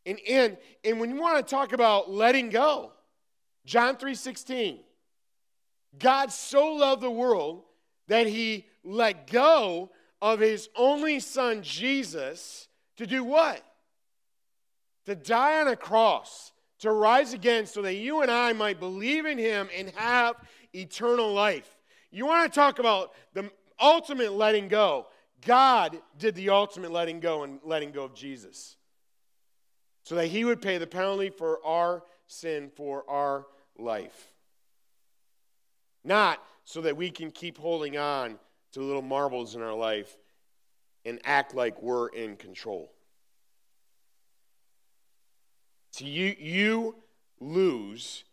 And, 0.06 0.20
and, 0.28 0.58
and 0.84 1.00
when 1.00 1.10
you 1.10 1.22
want 1.22 1.46
to 1.46 1.50
talk 1.50 1.74
about 1.74 2.10
letting 2.10 2.50
go, 2.50 2.92
John 3.66 3.98
3 3.98 4.16
16, 4.16 4.80
God 6.00 6.32
so 6.32 6.74
loved 6.74 7.02
the 7.02 7.12
world 7.12 7.64
that 8.08 8.28
he 8.28 8.66
let 8.84 9.30
go 9.30 9.92
of 10.22 10.40
his 10.40 10.70
only 10.76 11.20
son, 11.20 11.62
Jesus, 11.62 12.68
to 12.98 13.06
do 13.06 13.24
what? 13.24 13.64
To 15.06 15.16
die 15.16 15.62
on 15.62 15.68
a 15.68 15.76
cross 15.76 16.52
to 16.82 16.92
rise 16.92 17.34
again 17.34 17.66
so 17.66 17.82
that 17.84 17.96
you 17.96 18.22
and 18.22 18.32
I 18.32 18.54
might 18.54 18.80
believe 18.80 19.26
in 19.26 19.38
him 19.38 19.70
and 19.76 19.92
have 19.92 20.36
eternal 20.74 21.32
life. 21.32 21.78
You 22.12 22.26
want 22.26 22.52
to 22.52 22.60
talk 22.60 22.80
about 22.80 23.14
the 23.34 23.52
ultimate 23.82 24.34
letting 24.34 24.68
go? 24.68 25.08
God 25.46 26.00
did 26.20 26.36
the 26.36 26.50
ultimate 26.50 26.92
letting 26.92 27.20
go 27.20 27.44
and 27.44 27.60
letting 27.64 27.92
go 27.92 28.04
of 28.04 28.14
Jesus 28.14 28.78
so 30.04 30.16
that 30.16 30.28
he 30.28 30.46
would 30.46 30.62
pay 30.62 30.78
the 30.78 30.88
penalty 30.88 31.30
for 31.30 31.66
our 31.66 32.04
sin, 32.28 32.72
for 32.76 33.04
our 33.10 33.46
life. 33.78 34.28
Not 36.04 36.44
so 36.64 36.82
that 36.82 36.98
we 36.98 37.10
can 37.12 37.32
keep 37.32 37.58
holding 37.58 37.98
on 37.98 38.40
to 38.74 38.82
little 38.82 39.02
marbles 39.02 39.56
in 39.56 39.62
our 39.62 39.74
life 39.74 40.18
and 41.06 41.20
act 41.24 41.54
like 41.56 41.82
we're 41.82 42.08
in 42.10 42.36
control. 42.36 42.92
So 45.92 46.06
you, 46.06 46.36
you 46.40 46.96
lose 47.40 48.24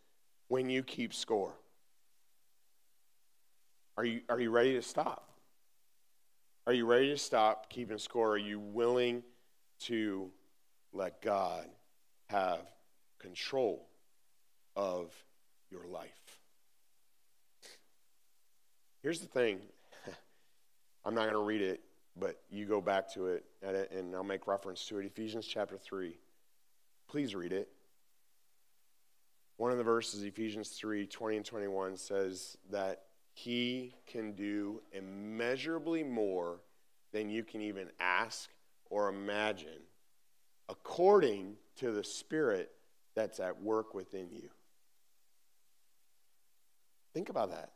when 0.47 0.69
you 0.69 0.81
keep 0.81 1.13
score. 1.13 1.53
Are 3.97 4.05
you, 4.05 4.21
are 4.29 4.39
you 4.39 4.49
ready 4.49 4.73
to 4.73 4.81
stop? 4.81 5.28
Are 6.67 6.73
you 6.73 6.85
ready 6.85 7.09
to 7.09 7.17
stop 7.17 7.69
keeping 7.69 7.97
score? 7.97 8.33
Are 8.33 8.37
you 8.37 8.59
willing 8.59 9.23
to 9.81 10.29
let 10.93 11.21
God 11.21 11.65
have 12.29 12.61
control 13.17 13.87
of 14.75 15.11
your 15.71 15.87
life? 15.87 16.39
Here's 19.01 19.19
the 19.19 19.27
thing 19.27 19.59
I'm 21.05 21.15
not 21.15 21.21
going 21.21 21.33
to 21.33 21.39
read 21.39 21.61
it, 21.61 21.81
but 22.17 22.41
you 22.49 22.65
go 22.65 22.81
back 22.81 23.11
to 23.13 23.27
it, 23.27 23.45
and 23.61 24.13
I'll 24.13 24.23
make 24.23 24.45
reference 24.45 24.85
to 24.87 24.99
it. 24.99 25.05
Ephesians 25.05 25.47
chapter 25.47 25.77
3. 25.77 26.17
Please 27.07 27.33
read 27.33 27.53
it. 27.53 27.69
One 29.57 29.71
of 29.71 29.77
the 29.77 29.83
verses, 29.83 30.23
Ephesians 30.23 30.69
3 30.69 31.07
20 31.07 31.37
and 31.37 31.45
21, 31.45 31.97
says 31.97 32.57
that 32.69 33.03
he 33.43 33.93
can 34.05 34.33
do 34.33 34.81
immeasurably 34.91 36.03
more 36.03 36.59
than 37.13 37.29
you 37.29 37.41
can 37.41 37.61
even 37.61 37.87
ask 37.97 38.49
or 38.89 39.07
imagine, 39.07 39.81
according 40.67 41.55
to 41.77 41.91
the 41.91 42.03
Spirit 42.03 42.69
that's 43.15 43.39
at 43.39 43.61
work 43.61 43.93
within 43.93 44.29
you. 44.29 44.49
Think 47.13 47.29
about 47.29 47.51
that. 47.51 47.71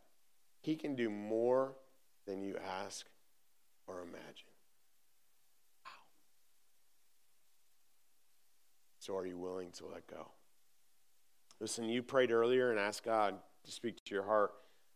He 0.60 0.76
can 0.76 0.96
do 0.96 1.10
more 1.10 1.76
than 2.26 2.42
you 2.42 2.58
ask 2.82 3.06
or 3.88 4.02
imagine. 4.02 4.52
Wow. 5.86 5.92
So 9.00 9.16
are 9.16 9.26
you 9.26 9.38
willing 9.38 9.72
to 9.78 9.86
let 9.86 10.08
go? 10.08 10.28
Listen, 11.62 11.86
you 11.86 12.04
prayed 12.04 12.32
earlier 12.32 12.70
and 12.70 12.80
asked 12.80 13.06
God 13.06 13.36
to 13.64 13.72
speak 13.72 14.04
to 14.04 14.14
your 14.14 14.26
heart. 14.26 14.52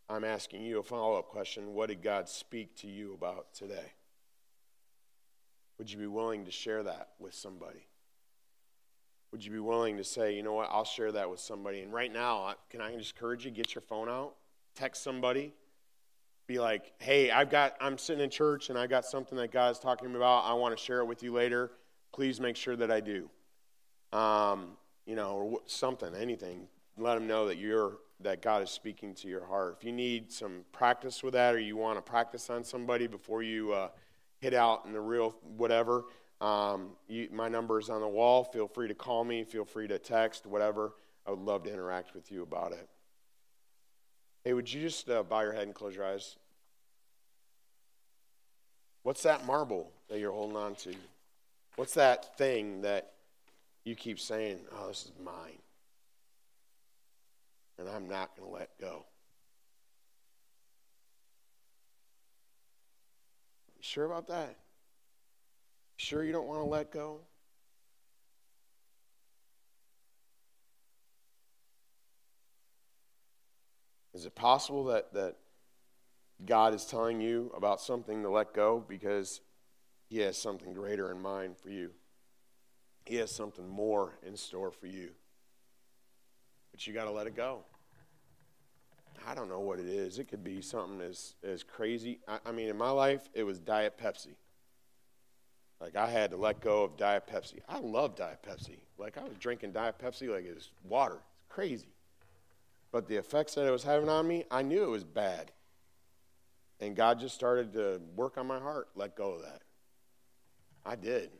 I'm 0.09 0.23
asking 0.23 0.63
you 0.63 0.79
a 0.79 0.83
follow 0.83 1.17
up 1.17 1.27
question. 1.27 1.73
What 1.73 1.89
did 1.89 2.01
God 2.01 2.29
speak 2.29 2.75
to 2.77 2.87
you 2.87 3.13
about 3.13 3.53
today? 3.53 3.93
Would 5.77 5.91
you 5.91 5.97
be 5.97 6.07
willing 6.07 6.45
to 6.45 6.51
share 6.51 6.83
that 6.83 7.09
with 7.19 7.33
somebody? 7.33 7.85
Would 9.31 9.43
you 9.43 9.51
be 9.51 9.59
willing 9.59 9.97
to 9.97 10.03
say, 10.03 10.35
you 10.35 10.43
know 10.43 10.53
what, 10.53 10.69
I'll 10.71 10.85
share 10.85 11.11
that 11.11 11.29
with 11.29 11.39
somebody? 11.39 11.81
And 11.81 11.93
right 11.93 12.11
now, 12.11 12.55
can 12.69 12.81
I 12.81 12.95
just 12.95 13.13
encourage 13.15 13.45
you, 13.45 13.51
get 13.51 13.75
your 13.75 13.81
phone 13.81 14.07
out, 14.07 14.35
text 14.73 15.03
somebody, 15.03 15.53
be 16.47 16.59
like, 16.59 16.93
hey, 16.99 17.29
I've 17.29 17.49
got, 17.49 17.75
I'm 17.81 17.97
sitting 17.97 18.23
in 18.23 18.29
church 18.29 18.69
and 18.69 18.79
I 18.79 18.87
got 18.87 19.05
something 19.05 19.37
that 19.37 19.51
God's 19.51 19.79
talking 19.79 20.15
about. 20.15 20.45
I 20.45 20.53
want 20.53 20.75
to 20.75 20.81
share 20.81 20.99
it 20.99 21.05
with 21.05 21.21
you 21.21 21.33
later. 21.33 21.71
Please 22.13 22.39
make 22.39 22.55
sure 22.55 22.77
that 22.77 22.89
I 22.89 23.01
do 23.01 23.29
um, 24.13 24.77
you 25.05 25.15
know, 25.15 25.35
or 25.35 25.59
something, 25.65 26.13
anything. 26.15 26.67
Let 26.97 27.15
them 27.15 27.27
know 27.27 27.47
that 27.47 27.57
you're 27.57 27.97
that 28.19 28.41
God 28.41 28.63
is 28.63 28.69
speaking 28.69 29.13
to 29.15 29.27
your 29.27 29.45
heart. 29.45 29.77
If 29.77 29.85
you 29.85 29.91
need 29.91 30.31
some 30.31 30.65
practice 30.71 31.23
with 31.23 31.33
that, 31.33 31.53
or 31.53 31.59
you 31.59 31.77
want 31.77 31.97
to 31.97 32.01
practice 32.01 32.49
on 32.49 32.63
somebody 32.63 33.07
before 33.07 33.43
you 33.43 33.73
uh, 33.73 33.89
hit 34.39 34.53
out 34.53 34.85
in 34.85 34.93
the 34.93 35.01
real 35.01 35.35
whatever, 35.55 36.05
um, 36.41 36.91
you, 37.07 37.29
my 37.31 37.47
number 37.47 37.79
is 37.79 37.89
on 37.89 38.01
the 38.01 38.07
wall. 38.07 38.43
Feel 38.43 38.67
free 38.67 38.87
to 38.87 38.95
call 38.95 39.23
me. 39.23 39.43
Feel 39.43 39.65
free 39.65 39.87
to 39.87 39.99
text, 39.99 40.45
whatever. 40.45 40.93
I 41.25 41.31
would 41.31 41.39
love 41.39 41.63
to 41.63 41.73
interact 41.73 42.13
with 42.13 42.31
you 42.31 42.43
about 42.43 42.71
it. 42.71 42.87
Hey, 44.43 44.53
would 44.53 44.71
you 44.71 44.81
just 44.81 45.09
uh, 45.09 45.23
bow 45.23 45.41
your 45.41 45.53
head 45.53 45.63
and 45.63 45.75
close 45.75 45.95
your 45.95 46.05
eyes? 46.05 46.37
What's 49.03 49.23
that 49.23 49.45
marble 49.45 49.91
that 50.09 50.19
you're 50.19 50.31
holding 50.31 50.57
on 50.57 50.75
to? 50.75 50.93
What's 51.75 51.93
that 51.93 52.37
thing 52.37 52.81
that 52.81 53.13
you 53.87 53.95
keep 53.95 54.19
saying, 54.19 54.59
oh, 54.75 54.89
this 54.89 55.05
is 55.05 55.11
mine. 55.23 55.59
And 57.79 57.87
I'm 57.87 58.07
not 58.07 58.35
going 58.35 58.49
to 58.49 58.55
let 58.55 58.69
go. 58.79 59.05
You 63.75 63.81
sure 63.81 64.05
about 64.05 64.27
that? 64.27 64.49
You 64.49 64.55
sure 65.97 66.23
you 66.23 66.31
don't 66.31 66.47
want 66.47 66.61
to 66.61 66.67
let 66.67 66.91
go? 66.91 67.21
Is 74.17 74.25
it 74.25 74.33
possible 74.33 74.85
that, 74.85 75.13
that 75.13 75.35
God 76.43 76.73
is 76.73 76.85
telling 76.85 77.21
you 77.21 77.51
about 77.55 77.79
something 77.79 78.23
to 78.23 78.29
let 78.29 78.51
go 78.51 78.83
because 78.87 79.41
He 80.09 80.17
has 80.21 80.35
something 80.35 80.73
greater 80.73 81.11
in 81.11 81.21
mind 81.21 81.55
for 81.55 81.69
you? 81.69 81.91
He 83.05 83.17
has 83.17 83.29
something 83.29 83.69
more 83.69 84.17
in 84.25 84.35
store 84.35 84.71
for 84.71 84.87
you. 84.87 85.11
But 86.77 86.85
you 86.85 86.93
got 86.93 87.05
to 87.05 87.11
let 87.11 87.25
it 87.25 87.35
go. 87.35 87.61
I 89.27 89.33
don't 89.33 89.49
know 89.49 89.61
what 89.61 89.79
it 89.79 89.87
is. 89.87 90.19
It 90.19 90.25
could 90.25 90.43
be 90.43 90.61
something 90.61 91.01
as, 91.01 91.33
as 91.43 91.63
crazy. 91.63 92.19
I, 92.27 92.37
I 92.45 92.51
mean, 92.51 92.69
in 92.69 92.77
my 92.77 92.91
life, 92.91 93.27
it 93.33 93.41
was 93.41 93.57
Diet 93.57 93.97
Pepsi. 93.97 94.35
Like, 95.81 95.95
I 95.95 96.07
had 96.07 96.29
to 96.29 96.37
let 96.37 96.61
go 96.61 96.83
of 96.83 96.95
Diet 96.95 97.25
Pepsi. 97.25 97.61
I 97.67 97.79
love 97.79 98.15
Diet 98.15 98.45
Pepsi. 98.47 98.77
Like, 98.99 99.17
I 99.17 99.23
was 99.23 99.33
drinking 99.39 99.71
Diet 99.71 99.97
Pepsi 99.97 100.29
like 100.31 100.45
it 100.45 100.53
was 100.53 100.69
water. 100.83 101.15
It's 101.15 101.47
crazy. 101.49 101.95
But 102.91 103.07
the 103.07 103.15
effects 103.15 103.55
that 103.55 103.65
it 103.65 103.71
was 103.71 103.83
having 103.83 104.07
on 104.07 104.27
me, 104.27 104.43
I 104.51 104.61
knew 104.61 104.83
it 104.83 104.89
was 104.89 105.03
bad. 105.03 105.51
And 106.79 106.95
God 106.95 107.19
just 107.19 107.33
started 107.33 107.73
to 107.73 107.99
work 108.15 108.37
on 108.37 108.45
my 108.45 108.59
heart, 108.59 108.89
let 108.93 109.15
go 109.15 109.31
of 109.31 109.41
that. 109.41 109.63
I 110.85 110.95
did. 110.95 111.31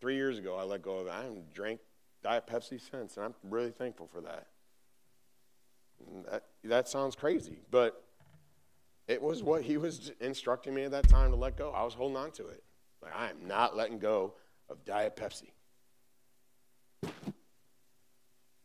Three 0.00 0.14
years 0.14 0.38
ago, 0.38 0.54
I 0.54 0.62
let 0.62 0.82
go 0.82 0.98
of 0.98 1.08
it. 1.08 1.10
I 1.10 1.24
haven't 1.24 1.52
drank 1.52 1.80
Diet 2.22 2.46
Pepsi 2.46 2.80
since, 2.80 3.16
and 3.16 3.26
I'm 3.26 3.34
really 3.42 3.72
thankful 3.72 4.06
for 4.06 4.20
that. 4.20 4.46
That, 6.30 6.44
that 6.64 6.88
sounds 6.88 7.14
crazy, 7.14 7.58
but 7.70 8.04
it 9.08 9.22
was 9.22 9.42
what 9.42 9.62
he 9.62 9.76
was 9.76 10.12
instructing 10.20 10.74
me 10.74 10.84
at 10.84 10.90
that 10.90 11.08
time 11.08 11.30
to 11.30 11.36
let 11.36 11.56
go. 11.56 11.70
I 11.70 11.84
was 11.84 11.94
holding 11.94 12.16
on 12.16 12.32
to 12.32 12.46
it. 12.48 12.62
Like, 13.02 13.14
I 13.14 13.30
am 13.30 13.46
not 13.46 13.76
letting 13.76 13.98
go 13.98 14.34
of 14.68 14.84
Diet 14.84 15.16
Pepsi. 15.16 15.50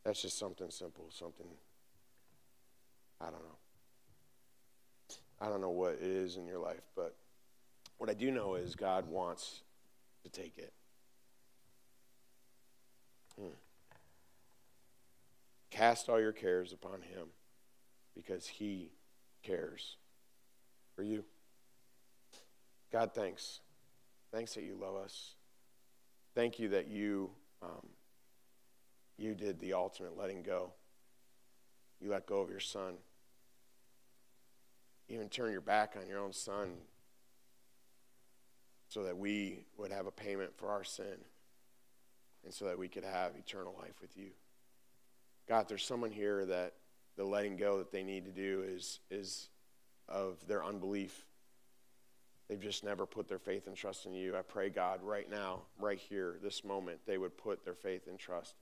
That's 0.04 0.22
just 0.22 0.40
something 0.40 0.72
simple, 0.72 1.06
something, 1.12 1.46
I 3.20 3.26
don't 3.26 3.44
know. 3.44 3.58
I 5.40 5.50
don't 5.50 5.62
know 5.62 5.70
what 5.70 5.94
it 5.94 6.02
is 6.02 6.38
in 6.38 6.48
your 6.48 6.60
life, 6.60 6.82
but 6.96 7.16
what 7.98 8.10
I 8.10 8.14
do 8.14 8.32
know 8.32 8.56
is 8.56 8.76
God 8.76 9.08
wants 9.08 9.62
to 10.24 10.30
take 10.30 10.58
it. 10.58 10.74
Hmm. 13.40 13.50
Cast 15.82 16.10
all 16.10 16.22
your 16.22 16.32
cares 16.32 16.74
upon 16.74 17.02
him 17.02 17.30
because 18.14 18.46
he 18.46 18.92
cares 19.42 19.98
for 20.96 21.02
you. 21.02 21.26
God, 22.92 23.16
thanks. 23.16 23.62
Thanks 24.32 24.54
that 24.54 24.64
you 24.64 24.78
love 24.80 24.96
us. 24.96 25.34
Thank 26.36 26.60
you 26.60 26.70
that 26.70 26.88
you 26.88 27.32
um, 27.64 27.88
you 29.18 29.34
did 29.34 29.60
the 29.60 29.74
ultimate 29.74 30.16
letting 30.16 30.44
go. 30.44 30.72
You 32.00 32.12
let 32.12 32.28
go 32.28 32.42
of 32.42 32.52
your 32.52 32.60
son. 32.60 32.98
You 35.08 35.16
even 35.16 35.30
turn 35.30 35.52
your 35.52 35.62
back 35.62 35.96
on 36.00 36.08
your 36.08 36.20
own 36.20 36.32
son 36.32 36.74
so 38.88 39.02
that 39.06 39.18
we 39.18 39.66
would 39.80 39.92
have 39.92 40.06
a 40.06 40.12
payment 40.12 40.52
for 40.56 40.70
our 40.70 40.84
sin 40.84 41.26
and 42.46 42.54
so 42.54 42.66
that 42.66 42.78
we 42.78 42.88
could 42.88 43.04
have 43.04 43.36
eternal 43.36 43.76
life 43.82 43.96
with 44.00 44.16
you. 44.16 44.30
God, 45.48 45.68
there's 45.68 45.86
someone 45.86 46.12
here 46.12 46.46
that 46.46 46.74
the 47.18 47.26
letting 47.26 47.58
go 47.58 47.78
that 47.80 47.92
they 47.92 48.04
need 48.04 48.26
to 48.26 48.32
do 48.32 48.64
is, 48.66 49.00
is 49.10 49.50
of 50.08 50.38
their 50.48 50.64
unbelief. 50.64 51.26
They've 52.48 52.60
just 52.60 52.84
never 52.84 53.06
put 53.06 53.28
their 53.28 53.40
faith 53.40 53.68
and 53.68 53.76
trust 53.76 54.06
in 54.06 54.14
you. 54.14 54.36
I 54.36 54.42
pray, 54.42 54.70
God, 54.70 55.02
right 55.04 55.30
now, 55.30 55.62
right 55.80 55.98
here, 55.98 56.38
this 56.42 56.64
moment, 56.64 57.00
they 57.06 57.18
would 57.18 57.38
put 57.38 57.64
their 57.64 57.76
faith 57.76 58.08
and 58.08 58.20
trust 58.20 58.56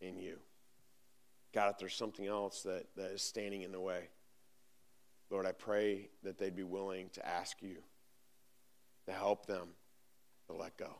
in 0.00 0.18
you. 0.18 0.38
God, 1.52 1.72
if 1.72 1.78
there's 1.78 1.94
something 1.94 2.26
else 2.26 2.62
that, 2.62 2.86
that 2.96 3.10
is 3.12 3.22
standing 3.22 3.62
in 3.62 3.72
the 3.72 3.80
way, 3.80 4.08
Lord, 5.30 5.46
I 5.46 5.52
pray 5.52 6.10
that 6.24 6.38
they'd 6.38 6.56
be 6.56 6.64
willing 6.64 7.08
to 7.14 7.26
ask 7.26 7.62
you 7.62 7.76
to 9.06 9.12
help 9.12 9.46
them 9.46 9.68
to 10.48 10.52
let 10.52 10.76
go. 10.76 10.90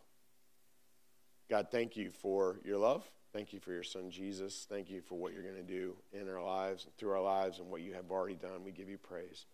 God, 1.49 1.69
thank 1.71 1.97
you 1.97 2.13
for 2.13 2.61
your 2.65 2.79
love. 2.79 3.09
Thank 3.33 3.53
you 3.53 3.61
for 3.61 3.73
your 3.73 3.85
son, 3.85 4.11
Jesus. 4.11 4.67
Thank 4.69 4.91
you 4.91 5.03
for 5.03 5.17
what 5.17 5.33
you're 5.33 5.43
going 5.43 5.55
to 5.55 5.63
do 5.63 5.95
in 6.13 6.29
our 6.29 6.43
lives, 6.43 6.87
through 6.99 7.13
our 7.13 7.23
lives, 7.23 7.61
and 7.61 7.71
what 7.71 7.81
you 7.81 7.95
have 7.95 8.11
already 8.11 8.35
done. 8.35 8.65
We 8.65 8.73
give 8.73 8.89
you 8.89 8.99
praise. 8.99 9.47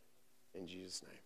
In 0.55 0.67
Jesus' 0.67 1.03
name. 1.03 1.26